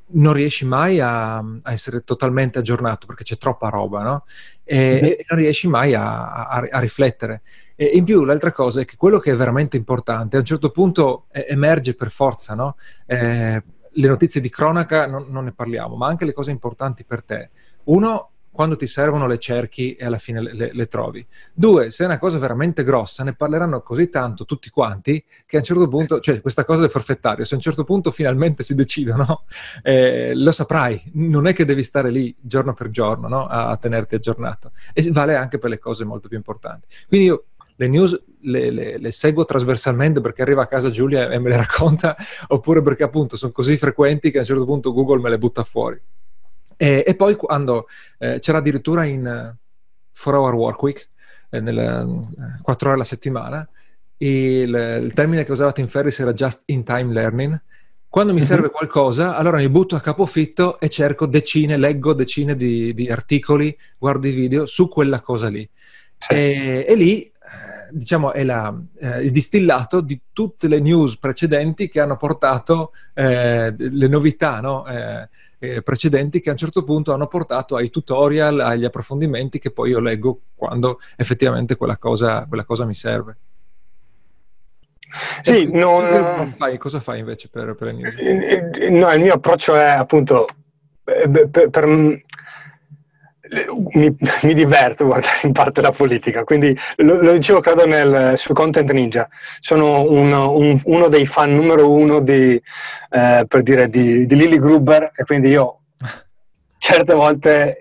non 0.10 0.34
riesci 0.34 0.66
mai 0.66 1.00
a, 1.00 1.38
a, 1.38 1.72
essere 1.72 2.04
totalmente 2.04 2.60
aggiornato 2.60 3.06
perché 3.06 3.24
c'è 3.24 3.38
troppa 3.38 3.70
roba, 3.70 4.04
no? 4.04 4.26
E, 4.64 4.78
mm-hmm. 4.78 5.04
e 5.04 5.26
non 5.30 5.40
riesci 5.40 5.68
mai 5.68 5.94
a, 5.94 6.48
a, 6.48 6.80
riflettere. 6.80 7.42
E 7.76 7.86
in 7.86 8.04
più 8.04 8.24
l'altra 8.24 8.52
cosa 8.52 8.82
è 8.82 8.86
che 8.86 8.96
quello 8.96 9.20
che 9.20 9.32
è 9.32 9.36
veramente 9.36 9.78
importante 9.78 10.38
a 10.38 10.40
un 10.40 10.46
certo 10.46 10.72
punto 10.72 11.26
emerge 11.32 11.94
per 11.94 12.10
forza, 12.10 12.56
no? 12.56 12.78
Eh, 13.06 13.64
le 13.90 14.08
notizie 14.08 14.40
di 14.40 14.50
cronaca 14.50 15.08
non, 15.08 15.26
non 15.30 15.44
ne 15.44 15.52
parliamo, 15.52 15.96
ma 15.96 16.08
anche 16.08 16.26
le 16.26 16.34
cose 16.34 16.52
importanti 16.52 17.04
per 17.04 17.24
te. 17.24 17.50
Uno, 17.86 18.32
quando 18.58 18.76
ti 18.76 18.88
servono 18.88 19.28
le 19.28 19.38
cerchi 19.38 19.94
e 19.94 20.04
alla 20.04 20.18
fine 20.18 20.42
le, 20.42 20.52
le, 20.52 20.70
le, 20.74 20.88
trovi. 20.88 21.24
Due, 21.54 21.92
se 21.92 22.02
è 22.02 22.08
una 22.08 22.18
cosa 22.18 22.40
veramente 22.40 22.84
grossa, 22.84 23.24
ne 23.24 23.36
parleranno 23.36 23.84
così 23.84 24.10
tanto 24.10 24.46
tutti 24.46 24.72
quanti 24.72 25.24
che 25.46 25.58
a 25.58 25.60
un 25.60 25.66
certo 25.66 25.88
punto, 25.88 26.20
cioè 26.20 26.42
questa 26.42 26.66
cosa 26.66 26.82
del 26.82 26.90
forfettario, 26.90 27.46
se 27.46 27.54
a 27.54 27.58
un 27.58 27.62
certo 27.62 27.84
punto 27.84 28.10
finalmente 28.10 28.64
si 28.64 28.74
decidono, 28.74 29.44
eh, 29.84 30.34
lo 30.34 30.52
saprai, 30.52 31.12
non 31.14 31.46
è 31.46 31.54
che 31.54 31.66
devi 31.66 31.84
stare 31.84 32.10
lì 32.10 32.36
giorno 32.42 32.74
per 32.74 32.90
giorno 32.90 33.28
no? 33.28 33.46
a, 33.46 33.68
a, 33.68 33.78
tenerti 33.78 34.16
aggiornato. 34.16 34.72
E 34.92 35.08
vale 35.12 35.36
anche 35.36 35.60
per 35.60 35.70
le 35.70 35.78
cose 35.78 36.04
molto 36.04 36.28
più 36.28 36.38
importanti. 36.38 36.88
Quindi 37.08 37.28
io 37.28 37.46
le 37.76 37.88
news 37.88 38.20
le, 38.42 38.72
le, 38.72 38.98
le, 38.98 39.12
seguo 39.12 39.46
trasversalmente 39.46 40.20
perché 40.20 40.42
arriva 40.42 40.64
a 40.64 40.68
casa 40.68 40.90
Giulia 40.90 41.30
e 41.30 41.38
me 41.38 41.50
le 41.50 41.58
racconta, 41.58 42.16
oppure 42.48 42.82
perché 42.82 43.04
appunto 43.04 43.38
sono 43.38 43.52
così 43.52 43.78
frequenti 43.78 44.32
che 44.32 44.38
a 44.38 44.42
un 44.42 44.48
certo 44.48 44.66
punto 44.66 44.94
Google 44.94 45.22
me 45.22 45.30
le 45.30 45.38
butta 45.38 45.64
fuori. 45.64 46.02
E, 46.78 47.04
e 47.06 47.16
poi 47.16 47.36
quando 47.36 47.88
eh, 48.20 48.40
c'era 48.40 48.60
addirittura 48.60 49.04
in 49.04 49.56
4 50.14 50.40
Hour 50.40 50.54
Work 50.54 50.82
Week, 50.84 51.10
eh, 51.50 51.60
nelle 51.60 52.22
4 52.62 52.88
ore 52.88 52.96
alla 52.96 53.04
settimana, 53.04 53.68
il, 54.18 55.02
il, 55.04 55.12
termine 55.14 55.44
che 55.44 55.52
usava 55.52 55.72
Tim 55.72 55.88
Ferris 55.88 56.20
era 56.20 56.34
just 56.34 56.64
in 56.66 56.84
time 56.84 57.14
learning. 57.14 57.60
Quando 58.10 58.34
mi 58.34 58.40
mm-hmm. 58.40 58.48
serve 58.48 58.70
qualcosa, 58.70 59.36
allora 59.36 59.58
mi 59.58 59.70
butto 59.70 59.96
a 59.96 60.02
capofitto 60.02 60.80
e 60.80 60.90
cerco 60.90 61.26
decine, 61.26 61.78
leggo 61.78 62.14
decine 62.14 62.56
di, 62.56 62.94
di 62.94 63.10
articoli, 63.10 63.78
guardo 63.98 64.28
i 64.28 64.32
video 64.32 64.66
su 64.66 64.88
quella 64.88 65.20
cosa 65.20 65.50
lì. 65.50 65.68
Sì. 66.18 66.34
E, 66.34 66.86
e, 66.88 66.96
lì 66.96 67.22
eh, 67.22 67.32
diciamo, 67.92 68.34
è 68.34 68.44
la, 68.44 68.76
eh, 69.00 69.24
il 69.24 69.32
distillato 69.32 70.02
di 70.02 70.20
tutte 70.34 70.68
le 70.68 70.80
news 70.80 71.18
precedenti 71.18 71.90
che 71.90 72.00
hanno 72.00 72.18
portato 72.18 72.92
eh, 73.14 73.76
le 73.78 74.08
novità, 74.08 74.62
no? 74.62 74.88
eh, 74.88 75.30
eh, 75.60 75.82
precedenti 75.82 76.40
che 76.40 76.50
a 76.50 76.54
un 76.54 76.58
certo 76.58 76.84
punto 76.84 77.14
hanno 77.14 77.28
portato 77.28 77.76
ai 77.76 77.90
tutorial, 77.90 78.60
agli 78.60 78.86
approfondimenti 78.86 79.60
che 79.60 79.72
poi 79.72 79.90
io 79.92 80.00
leggo 80.00 80.40
quando 80.56 81.00
effettivamente 81.16 81.76
quella 81.76 81.98
cosa, 81.98 82.46
quella 82.48 82.66
cosa 82.66 82.86
mi 82.86 82.96
serve. 82.96 83.38
Sì, 85.42 85.64
e, 85.64 85.66
non... 85.68 86.56
fai, 86.58 86.78
cosa 86.78 87.00
fai 87.00 87.20
invece 87.20 87.50
per, 87.50 87.76
per 87.76 87.88
le 87.88 87.94
news? 87.94 88.90
No, 88.90 89.12
il 89.12 89.22
mio 89.22 89.34
approccio 89.34 89.74
è 89.76 89.88
appunto 89.88 90.48
per, 91.04 91.70
per, 91.70 92.24
mi, 93.94 94.16
mi, 94.42 94.54
diverto 94.54 95.06
guardare 95.06 95.40
in 95.44 95.52
parte 95.52 95.82
la 95.82 95.92
politica, 95.92 96.44
quindi 96.44 96.78
lo, 96.98 97.22
lo 97.22 97.32
dicevo 97.34 97.60
credo 97.60 97.86
nel, 97.86 98.38
su 98.38 98.54
Content 98.54 98.92
Ninja, 98.92 99.28
sono 99.60 100.02
un, 100.10 100.32
un, 100.32 100.80
uno 100.86 101.08
dei 101.08 101.26
fan 101.26 101.54
numero 101.54 101.92
uno 101.92 102.20
di, 102.20 102.62
eh, 103.10 103.46
per 103.48 103.64
dire, 103.64 103.90
di, 103.90 104.26
di 104.26 104.36
Lily 104.36 104.58
Gruber 104.58 105.12
e 105.16 105.24
quindi 105.24 105.50
io 105.50 105.80
certe 106.78 107.14
volte 107.14 107.80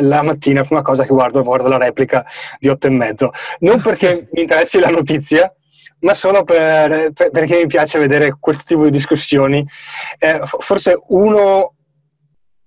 la 0.00 0.22
mattina 0.22 0.64
prima 0.64 0.82
cosa 0.82 1.04
che 1.04 1.12
guardo 1.12 1.42
guardo 1.42 1.68
la 1.68 1.78
replica 1.78 2.24
di 2.58 2.68
8 2.68 2.86
e 2.86 2.90
mezzo, 2.90 3.32
non 3.60 3.80
perché 3.80 4.28
mi 4.32 4.42
interessi 4.42 4.78
la 4.78 4.88
notizia, 4.88 5.52
ma 6.00 6.14
solo 6.14 6.44
per, 6.44 7.12
per, 7.12 7.30
perché 7.30 7.56
mi 7.56 7.66
piace 7.66 7.98
vedere 7.98 8.36
questo 8.38 8.62
tipo 8.66 8.84
di 8.84 8.90
discussioni. 8.90 9.66
Eh, 10.18 10.40
forse 10.42 10.96
uno 11.08 11.75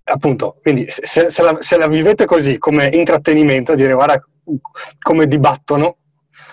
appunto, 0.09 0.57
quindi 0.61 0.85
se, 0.87 1.29
se, 1.29 1.43
la, 1.43 1.57
se, 1.59 1.77
la, 1.77 1.87
vivete 1.87 2.25
così 2.25 2.57
come 2.57 2.87
intrattenimento, 2.87 3.75
dire 3.75 3.93
guarda 3.93 4.21
come 4.99 5.27
dibattono, 5.27 5.97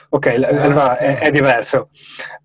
ok, 0.09 0.27
allora 0.27 0.99
è, 0.99 1.19
è 1.19 1.31
diverso. 1.31 1.90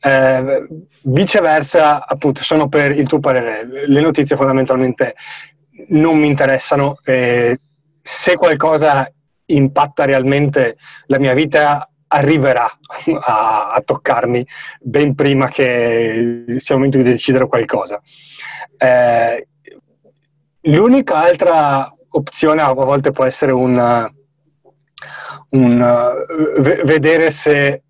Eh, 0.01 0.67
viceversa, 1.03 2.05
appunto, 2.05 2.43
sono 2.43 2.67
per 2.67 2.91
il 2.91 3.07
tuo 3.07 3.19
parere. 3.19 3.87
Le 3.87 4.01
notizie 4.01 4.35
fondamentalmente 4.35 5.15
non 5.89 6.17
mi 6.17 6.27
interessano. 6.27 6.99
Eh, 7.03 7.57
se 8.01 8.35
qualcosa 8.35 9.11
impatta 9.45 10.05
realmente 10.05 10.77
la 11.07 11.19
mia 11.19 11.33
vita, 11.33 11.85
arriverà 12.13 12.69
a, 13.21 13.71
a, 13.71 13.81
toccarmi 13.81 14.45
ben 14.81 15.15
prima 15.15 15.47
che 15.47 16.43
sia 16.57 16.75
il 16.75 16.81
momento 16.81 16.97
di 16.97 17.03
decidere 17.03 17.47
qualcosa. 17.47 18.01
Eh, 18.77 19.47
L'unica 20.63 21.17
altra 21.17 21.91
opzione 22.09 22.61
a 22.61 22.71
volte 22.73 23.11
può 23.11 23.25
essere 23.25 23.51
un, 23.51 24.11
un 25.49 26.13
v- 26.59 26.83
vedere 26.83 27.31
se 27.31 27.83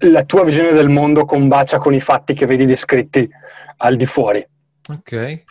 la 0.00 0.24
tua 0.24 0.44
visione 0.44 0.72
del 0.72 0.88
mondo 0.88 1.24
combacia 1.24 1.78
con 1.78 1.92
i 1.92 2.00
fatti 2.00 2.34
che 2.34 2.46
vedi 2.46 2.64
descritti 2.64 3.28
al 3.78 3.96
di 3.96 4.06
fuori. 4.06 4.46
Ok. 4.90 5.12
Eh, 5.12 5.44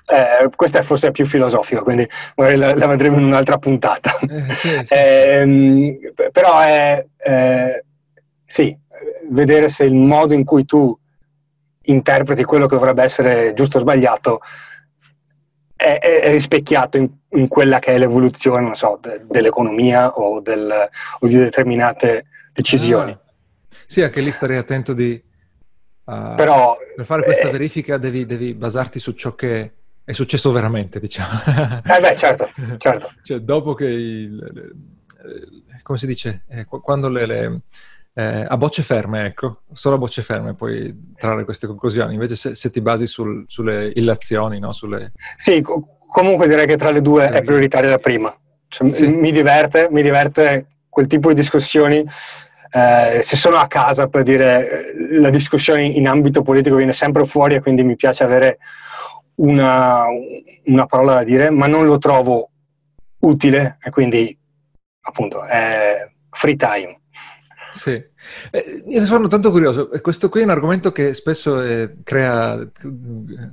questa 0.56 0.79
è 0.79 0.84
forse 0.84 1.12
più 1.12 1.25
filosofica, 1.25 1.82
quindi 1.82 2.08
magari 2.36 2.56
la, 2.56 2.73
la 2.75 2.88
vedremo 2.88 3.17
in 3.17 3.25
un'altra 3.25 3.58
puntata. 3.58 4.17
Eh, 4.19 4.53
sì, 4.53 4.69
sì. 4.84 4.93
Eh, 4.93 6.13
però 6.32 6.60
è, 6.60 7.06
eh, 7.17 7.84
sì, 8.45 8.77
vedere 9.29 9.69
se 9.69 9.86
il 9.86 9.95
modo 9.95 10.34
in 10.34 10.43
cui 10.43 10.65
tu 10.65 10.97
interpreti 11.86 12.43
quello 12.43 12.67
che 12.67 12.75
dovrebbe 12.75 13.03
essere 13.03 13.53
giusto 13.53 13.77
o 13.77 13.82
sbagliato 13.82 14.39
è, 15.84 16.22
è 16.22 16.32
rispecchiato 16.32 16.98
in, 16.98 17.10
in, 17.30 17.48
quella 17.48 17.80
che 17.80 17.93
è 17.93 17.98
l'evoluzione, 17.98 18.74
so, 18.76 18.98
de, 19.02 19.24
dell'economia 19.28 20.12
o, 20.12 20.39
del, 20.39 20.89
o, 21.19 21.28
di 21.28 21.36
determinate 21.36 22.26
decisioni. 22.54 23.12
Ah. 23.12 23.19
Sì, 23.86 24.02
anche 24.02 24.22
lì 24.22 24.32
starei 24.32 24.58
attento 24.58 24.93
di... 24.93 25.22
Uh, 26.06 26.36
Però, 26.36 26.78
per 26.96 27.06
fare 27.06 27.24
questa 27.24 27.48
eh, 27.48 27.52
verifica 27.52 27.98
devi, 27.98 28.26
devi, 28.26 28.54
basarti 28.54 29.00
su 29.00 29.13
ciò 29.13 29.36
che 29.36 29.72
è 30.04 30.12
successo 30.12 30.52
veramente, 30.52 31.00
diciamo. 31.00 31.39
eh 31.86 32.00
beh, 32.00 32.15
certo, 32.17 32.50
certo. 32.78 33.12
cioè, 33.22 33.39
dopo 33.39 33.74
che... 33.74 33.86
Il, 33.86 34.76
come 35.82 35.98
si 35.98 36.08
dice? 36.08 36.43
Eh, 36.48 36.65
quando 36.65 37.10
le, 37.10 37.26
le 37.26 37.62
eh, 38.15 38.45
a 38.47 38.58
bocce 38.58 38.84
ferme, 38.84 39.26
ecco, 39.26 39.62
solo 39.71 39.95
a 39.95 39.97
bocce 39.97 40.21
ferme 40.21 40.54
puoi 40.54 41.13
trarre 41.17 41.45
queste 41.45 41.67
conclusioni, 41.67 42.13
invece 42.13 42.36
se, 42.36 42.56
se 42.56 42.69
ti 42.69 42.82
basi 42.82 43.08
sul, 43.08 43.45
sulle 43.47 43.91
illazioni, 43.95 44.60
no? 44.60 44.71
Sulle... 44.71 45.13
Sì, 45.38 45.62
co- 45.62 45.97
comunque 46.08 46.47
direi 46.47 46.67
che 46.67 46.78
tra 46.78 46.91
le 46.91 47.02
due 47.02 47.30
è 47.30 47.41
prioritaria 47.43 47.89
la 47.89 47.97
prima. 47.97 48.36
Cioè, 48.67 48.93
sì. 48.93 49.08
mi, 49.08 49.32
diverte, 49.32 49.88
mi 49.91 50.02
diverte 50.02 50.67
quel 50.89 51.08
tipo 51.08 51.30
di 51.30 51.36
discussioni. 51.36 52.06
Eh, 52.76 53.21
se 53.21 53.36
sono 53.36 53.58
a 53.58 53.67
casa, 53.67 54.08
per 54.08 54.23
dire, 54.23 54.93
la 55.12 55.30
discussione 55.30 55.86
in 55.86 56.08
ambito 56.08 56.41
politico 56.41 56.76
viene 56.76 56.93
sempre 56.93 57.26
fuori 57.26 57.56
e 57.56 57.62
quindi 57.62 57.84
mi 57.84 57.95
piace 57.95 58.23
avere 58.23 58.58
una, 59.36 60.06
una 60.65 60.86
parola 60.86 61.15
da 61.15 61.23
dire, 61.23 61.49
ma 61.49 61.67
non 61.67 61.86
lo 61.86 61.97
trovo 61.97 62.49
utile 63.19 63.78
e 63.82 63.89
quindi 63.89 64.38
appunto 65.02 65.43
è 65.43 66.10
free 66.30 66.56
time. 66.56 67.02
Sì, 67.73 67.91
eh, 67.91 68.83
io 68.88 69.05
sono 69.05 69.27
tanto 69.27 69.49
curioso, 69.49 69.89
questo 70.01 70.29
qui 70.29 70.41
è 70.41 70.43
un 70.43 70.51
argomento 70.51 70.91
che 70.91 71.13
spesso 71.13 71.62
eh, 71.62 71.91
crea 72.03 72.57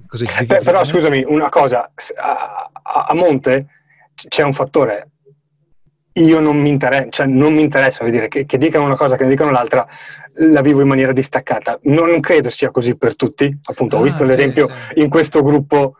così... 0.06 0.26
Beh, 0.44 0.60
però 0.62 0.84
scusami, 0.84 1.24
una 1.26 1.48
cosa, 1.48 1.90
a, 2.16 2.70
a, 2.82 3.14
monte 3.14 3.66
c'è 4.14 4.42
un 4.42 4.52
fattore, 4.52 5.08
io 6.12 6.40
non 6.40 6.60
mi, 6.60 6.68
inter- 6.68 7.08
cioè, 7.08 7.26
non 7.26 7.54
mi 7.54 7.62
interessa, 7.62 8.04
dire, 8.04 8.28
che, 8.28 8.44
che, 8.44 8.58
dicano 8.58 8.84
una 8.84 8.96
cosa, 8.96 9.16
che 9.16 9.24
ne 9.24 9.30
dicano 9.30 9.50
l'altra, 9.50 9.86
la 10.34 10.60
vivo 10.60 10.82
in 10.82 10.88
maniera 10.88 11.12
distaccata. 11.12 11.78
Non 11.84 12.20
credo 12.20 12.50
sia 12.50 12.70
così 12.70 12.96
per 12.96 13.16
tutti, 13.16 13.58
appunto, 13.64 13.96
ho 13.96 14.00
ah, 14.00 14.04
visto 14.04 14.24
sì, 14.24 14.30
l'esempio 14.30 14.68
sì. 14.68 15.00
in 15.00 15.08
questo 15.08 15.42
gruppo 15.42 15.94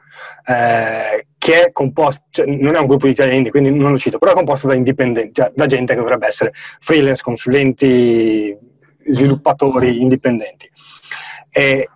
eh, 0.44 1.26
che 1.38 1.66
è 1.66 1.72
composto, 1.72 2.24
cioè, 2.30 2.46
non 2.46 2.74
è 2.74 2.78
un 2.78 2.86
gruppo 2.86 3.06
di 3.06 3.12
italiani, 3.12 3.50
quindi 3.50 3.70
non 3.70 3.92
lo 3.92 3.98
cito, 3.98 4.18
però 4.18 4.32
è 4.32 4.34
composto 4.34 4.66
da 4.66 4.74
indipendenti, 4.74 5.32
cioè, 5.34 5.52
da 5.54 5.66
gente 5.66 5.94
che 5.94 6.00
dovrebbe 6.00 6.26
essere 6.26 6.52
freelance, 6.80 7.22
consulenti, 7.22 8.56
sviluppatori 9.10 10.00
indipendenti. 10.00 10.70
E 11.50 11.88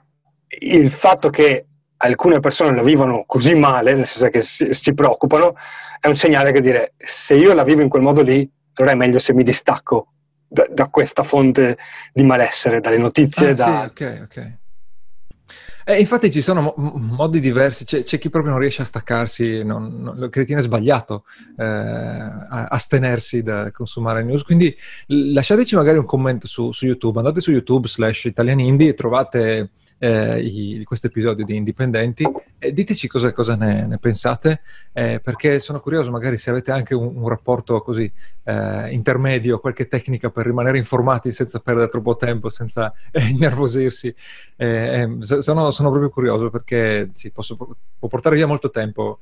il 0.60 0.90
fatto 0.90 1.30
che 1.30 1.66
alcune 1.98 2.40
persone 2.40 2.74
la 2.74 2.82
vivono 2.82 3.24
così 3.26 3.54
male, 3.54 3.94
nel 3.94 4.06
senso 4.06 4.28
che 4.28 4.40
si, 4.42 4.68
si 4.72 4.94
preoccupano, 4.94 5.54
è 6.00 6.08
un 6.08 6.16
segnale 6.16 6.52
che 6.52 6.60
dire 6.60 6.94
se 6.96 7.34
io 7.34 7.54
la 7.54 7.64
vivo 7.64 7.82
in 7.82 7.88
quel 7.88 8.02
modo 8.02 8.22
lì, 8.22 8.48
allora 8.74 8.94
è 8.94 8.96
meglio 8.96 9.18
se 9.18 9.32
mi 9.32 9.42
distacco 9.42 10.08
da, 10.46 10.66
da 10.70 10.88
questa 10.88 11.22
fonte 11.22 11.78
di 12.12 12.22
malessere, 12.22 12.80
dalle 12.80 12.98
notizie. 12.98 13.50
Ah, 13.50 13.54
da... 13.54 13.92
sì, 13.94 14.04
ok, 14.04 14.20
ok. 14.24 14.52
Eh, 15.86 15.98
infatti 15.98 16.30
ci 16.30 16.40
sono 16.40 16.62
mo- 16.62 16.74
modi 16.96 17.40
diversi, 17.40 17.84
c'è, 17.84 18.02
c'è, 18.02 18.18
chi 18.18 18.30
proprio 18.30 18.52
non 18.52 18.60
riesce 18.60 18.82
a 18.82 18.86
staccarsi, 18.86 19.62
non, 19.62 20.00
non, 20.00 20.30
ritiene 20.32 20.62
sbagliato 20.62 21.24
eh, 21.58 21.64
astenersi 21.64 23.42
da 23.42 23.70
consumare 23.70 24.22
news, 24.22 24.42
quindi 24.42 24.74
lasciateci 25.06 25.76
magari 25.76 25.98
un 25.98 26.06
commento 26.06 26.46
su, 26.46 26.72
su 26.72 26.86
YouTube, 26.86 27.18
andate 27.18 27.40
su 27.40 27.50
YouTube 27.50 27.86
slash 27.86 28.24
italianindie 28.24 28.88
e 28.88 28.94
trovate 28.94 29.70
eh, 29.98 30.40
i, 30.40 30.84
questo 30.84 31.06
episodio 31.06 31.44
di 31.44 31.56
Indipendenti 31.56 32.24
e 32.58 32.72
diteci 32.72 33.08
cosa, 33.08 33.32
cosa 33.32 33.56
ne, 33.56 33.86
ne, 33.86 33.98
pensate, 33.98 34.62
eh, 34.92 35.20
perché 35.20 35.60
sono 35.60 35.80
curioso 35.80 36.10
magari 36.10 36.36
se 36.38 36.50
avete 36.50 36.72
anche 36.72 36.94
un, 36.94 37.16
un 37.16 37.28
rapporto 37.28 37.80
così 37.82 38.10
eh, 38.44 38.90
intermedio, 38.92 39.60
qualche 39.60 39.88
tecnica 39.88 40.30
per 40.30 40.46
rimanere 40.46 40.78
informati 40.78 41.32
senza 41.32 41.60
perdere 41.60 41.88
troppo 41.88 42.16
tempo, 42.16 42.48
senza 42.48 42.92
eh, 43.10 43.26
innervosirsi. 43.28 44.14
Eh, 44.56 45.08
eh, 45.20 45.42
sono, 45.42 45.70
sono, 45.70 45.90
proprio 45.90 46.10
curioso 46.10 46.50
perché 46.50 47.10
sì, 47.14 47.30
posso, 47.30 47.56
può 47.56 48.08
portare 48.08 48.36
via 48.36 48.46
molto 48.46 48.70
tempo 48.70 49.18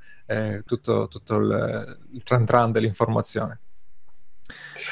tutto, 0.64 1.08
tutto 1.08 1.36
il, 1.36 1.98
il 2.12 2.22
tran 2.22 2.46
tran 2.46 2.72
dell'informazione. 2.72 3.58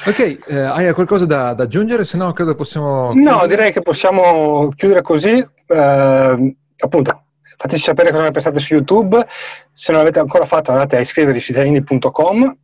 Ok, 0.06 0.38
eh, 0.46 0.60
hai 0.60 0.92
qualcosa 0.94 1.26
da, 1.26 1.52
da, 1.52 1.64
aggiungere? 1.64 2.04
Se 2.04 2.16
no, 2.16 2.32
credo 2.32 2.54
possiamo. 2.54 3.12
No, 3.14 3.46
direi 3.46 3.70
che 3.70 3.82
possiamo 3.82 4.70
chiudere 4.70 5.02
così. 5.02 5.46
Eh, 5.66 6.56
appunto, 6.78 7.24
fateci 7.56 7.82
sapere 7.82 8.10
cosa 8.10 8.22
ne 8.22 8.30
pensate 8.30 8.60
su 8.60 8.72
YouTube. 8.72 9.26
Se 9.72 9.92
non 9.92 10.00
l'avete 10.00 10.18
ancora 10.18 10.46
fatto, 10.46 10.70
andate 10.70 10.96
a 10.96 11.00
iscrivervi 11.00 11.40
su 11.40 11.50
italiani.com. 11.50 12.56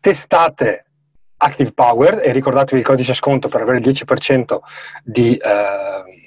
Testate 0.00 0.86
Active 1.36 1.72
Power 1.72 2.20
e 2.24 2.32
ricordatevi 2.32 2.80
il 2.80 2.86
codice 2.86 3.12
sconto 3.12 3.48
per 3.48 3.60
avere 3.60 3.78
il 3.78 3.86
10% 3.86 4.58
di 5.02 5.36
eh, 5.36 6.24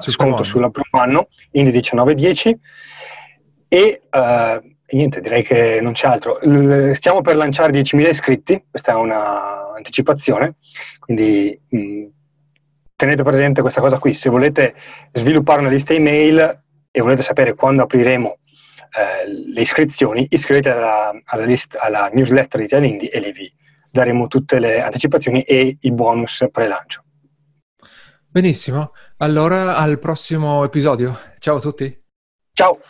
sconto 0.00 0.42
sul 0.42 0.68
primo 0.72 1.00
anno, 1.00 1.28
Indi 1.52 1.70
1910. 1.70 2.58
E 3.68 4.02
eh, 4.10 4.69
e 4.92 4.96
niente, 4.96 5.20
direi 5.20 5.44
che 5.44 5.78
non 5.80 5.92
c'è 5.92 6.08
altro. 6.08 6.40
Stiamo 6.94 7.20
per 7.20 7.36
lanciare 7.36 7.70
10.000 7.70 8.08
iscritti, 8.08 8.64
questa 8.68 8.90
è 8.90 8.94
un'anticipazione, 8.96 10.56
quindi 10.98 11.56
mh, 11.68 11.78
mm, 11.78 12.04
tenete 12.96 13.22
presente 13.22 13.60
questa 13.60 13.80
cosa 13.80 13.98
qui. 14.00 14.14
Se 14.14 14.28
volete 14.28 14.74
sviluppare 15.12 15.60
una 15.60 15.68
lista 15.68 15.92
email 15.92 16.62
e 16.90 17.00
volete 17.00 17.22
sapere 17.22 17.54
quando 17.54 17.84
apriremo 17.84 18.38
eh, 18.98 19.30
le 19.52 19.60
iscrizioni, 19.60 20.26
iscrivetevi 20.28 20.76
alla, 20.76 21.12
alla, 21.24 21.44
list, 21.44 21.76
alla 21.80 22.10
newsletter 22.12 22.58
di 22.58 22.66
Italian 22.66 22.98
e 23.00 23.20
lì 23.20 23.30
vi 23.30 23.52
daremo 23.92 24.26
tutte 24.26 24.58
le 24.58 24.82
anticipazioni 24.82 25.42
e 25.42 25.76
i 25.78 25.92
bonus 25.92 26.46
pre-lancio. 26.50 27.04
Benissimo, 28.26 28.90
allora 29.18 29.76
al 29.76 30.00
prossimo 30.00 30.64
episodio. 30.64 31.16
Ciao 31.38 31.58
a 31.58 31.60
tutti. 31.60 31.96
Ciao. 32.52 32.80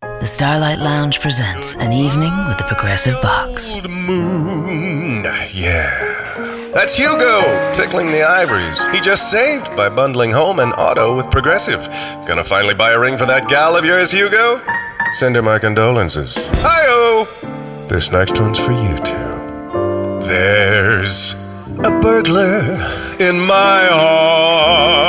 The 0.00 0.24
Starlight 0.26 0.78
Lounge 0.78 1.20
presents 1.20 1.74
an 1.74 1.92
evening 1.92 2.32
with 2.48 2.56
the 2.56 2.64
Progressive 2.64 3.20
Box. 3.20 3.76
Old 3.76 3.90
moon, 3.90 5.24
yeah. 5.52 6.70
That's 6.72 6.96
Hugo 6.96 7.72
tickling 7.74 8.06
the 8.06 8.22
ivories. 8.22 8.82
He 8.92 9.00
just 9.00 9.30
saved 9.30 9.66
by 9.76 9.90
bundling 9.90 10.30
home 10.30 10.58
and 10.58 10.72
auto 10.72 11.14
with 11.14 11.30
Progressive. 11.30 11.86
Gonna 12.26 12.44
finally 12.44 12.72
buy 12.72 12.92
a 12.92 12.98
ring 12.98 13.18
for 13.18 13.26
that 13.26 13.48
gal 13.48 13.76
of 13.76 13.84
yours, 13.84 14.10
Hugo? 14.10 14.62
Send 15.12 15.36
her 15.36 15.42
my 15.42 15.58
condolences. 15.58 16.34
Hi-oh! 16.62 17.86
This 17.90 18.10
next 18.10 18.40
one's 18.40 18.58
for 18.58 18.72
you 18.72 18.96
too. 18.98 20.26
There's 20.26 21.34
a 21.84 21.90
burglar 22.00 22.62
in 23.20 23.38
my 23.40 23.86
heart. 23.90 24.99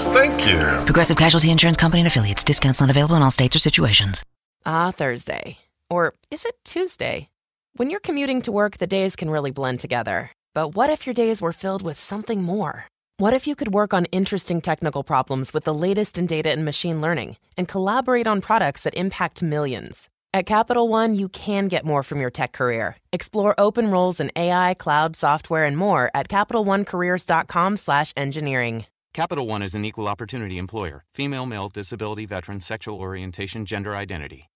Thank 0.00 0.46
you. 0.46 0.58
Progressive 0.84 1.16
Casualty 1.16 1.50
Insurance 1.50 1.76
Company 1.76 2.00
and 2.00 2.08
affiliates. 2.08 2.44
Discounts 2.44 2.80
not 2.80 2.90
available 2.90 3.16
in 3.16 3.22
all 3.22 3.30
states 3.30 3.56
or 3.56 3.58
situations. 3.58 4.22
Ah, 4.64 4.90
Thursday. 4.90 5.58
Or 5.90 6.14
is 6.30 6.44
it 6.44 6.56
Tuesday? 6.64 7.28
When 7.76 7.90
you're 7.90 8.00
commuting 8.00 8.42
to 8.42 8.52
work, 8.52 8.78
the 8.78 8.86
days 8.86 9.16
can 9.16 9.30
really 9.30 9.50
blend 9.50 9.80
together. 9.80 10.30
But 10.54 10.74
what 10.74 10.90
if 10.90 11.06
your 11.06 11.14
days 11.14 11.40
were 11.40 11.52
filled 11.52 11.82
with 11.82 11.98
something 11.98 12.42
more? 12.42 12.86
What 13.16 13.32
if 13.34 13.46
you 13.46 13.54
could 13.54 13.72
work 13.72 13.94
on 13.94 14.06
interesting 14.06 14.60
technical 14.60 15.04
problems 15.04 15.54
with 15.54 15.64
the 15.64 15.74
latest 15.74 16.18
in 16.18 16.26
data 16.26 16.50
and 16.50 16.64
machine 16.64 17.00
learning 17.00 17.36
and 17.56 17.68
collaborate 17.68 18.26
on 18.26 18.40
products 18.40 18.82
that 18.82 18.94
impact 18.94 19.42
millions? 19.42 20.08
At 20.34 20.46
Capital 20.46 20.88
One, 20.88 21.14
you 21.14 21.28
can 21.28 21.68
get 21.68 21.84
more 21.84 22.02
from 22.02 22.18
your 22.20 22.30
tech 22.30 22.52
career. 22.52 22.96
Explore 23.12 23.54
open 23.58 23.90
roles 23.90 24.18
in 24.18 24.32
AI, 24.34 24.74
cloud, 24.74 25.14
software, 25.16 25.64
and 25.64 25.76
more 25.76 26.10
at 26.14 26.28
CapitalOneCareers.com/engineering. 26.28 28.86
Capital 29.14 29.46
One 29.46 29.62
is 29.62 29.74
an 29.74 29.84
equal 29.84 30.08
opportunity 30.08 30.56
employer. 30.56 31.04
Female, 31.12 31.44
male, 31.44 31.68
disability, 31.68 32.24
veteran, 32.24 32.60
sexual 32.60 32.98
orientation, 32.98 33.66
gender 33.66 33.94
identity. 33.94 34.48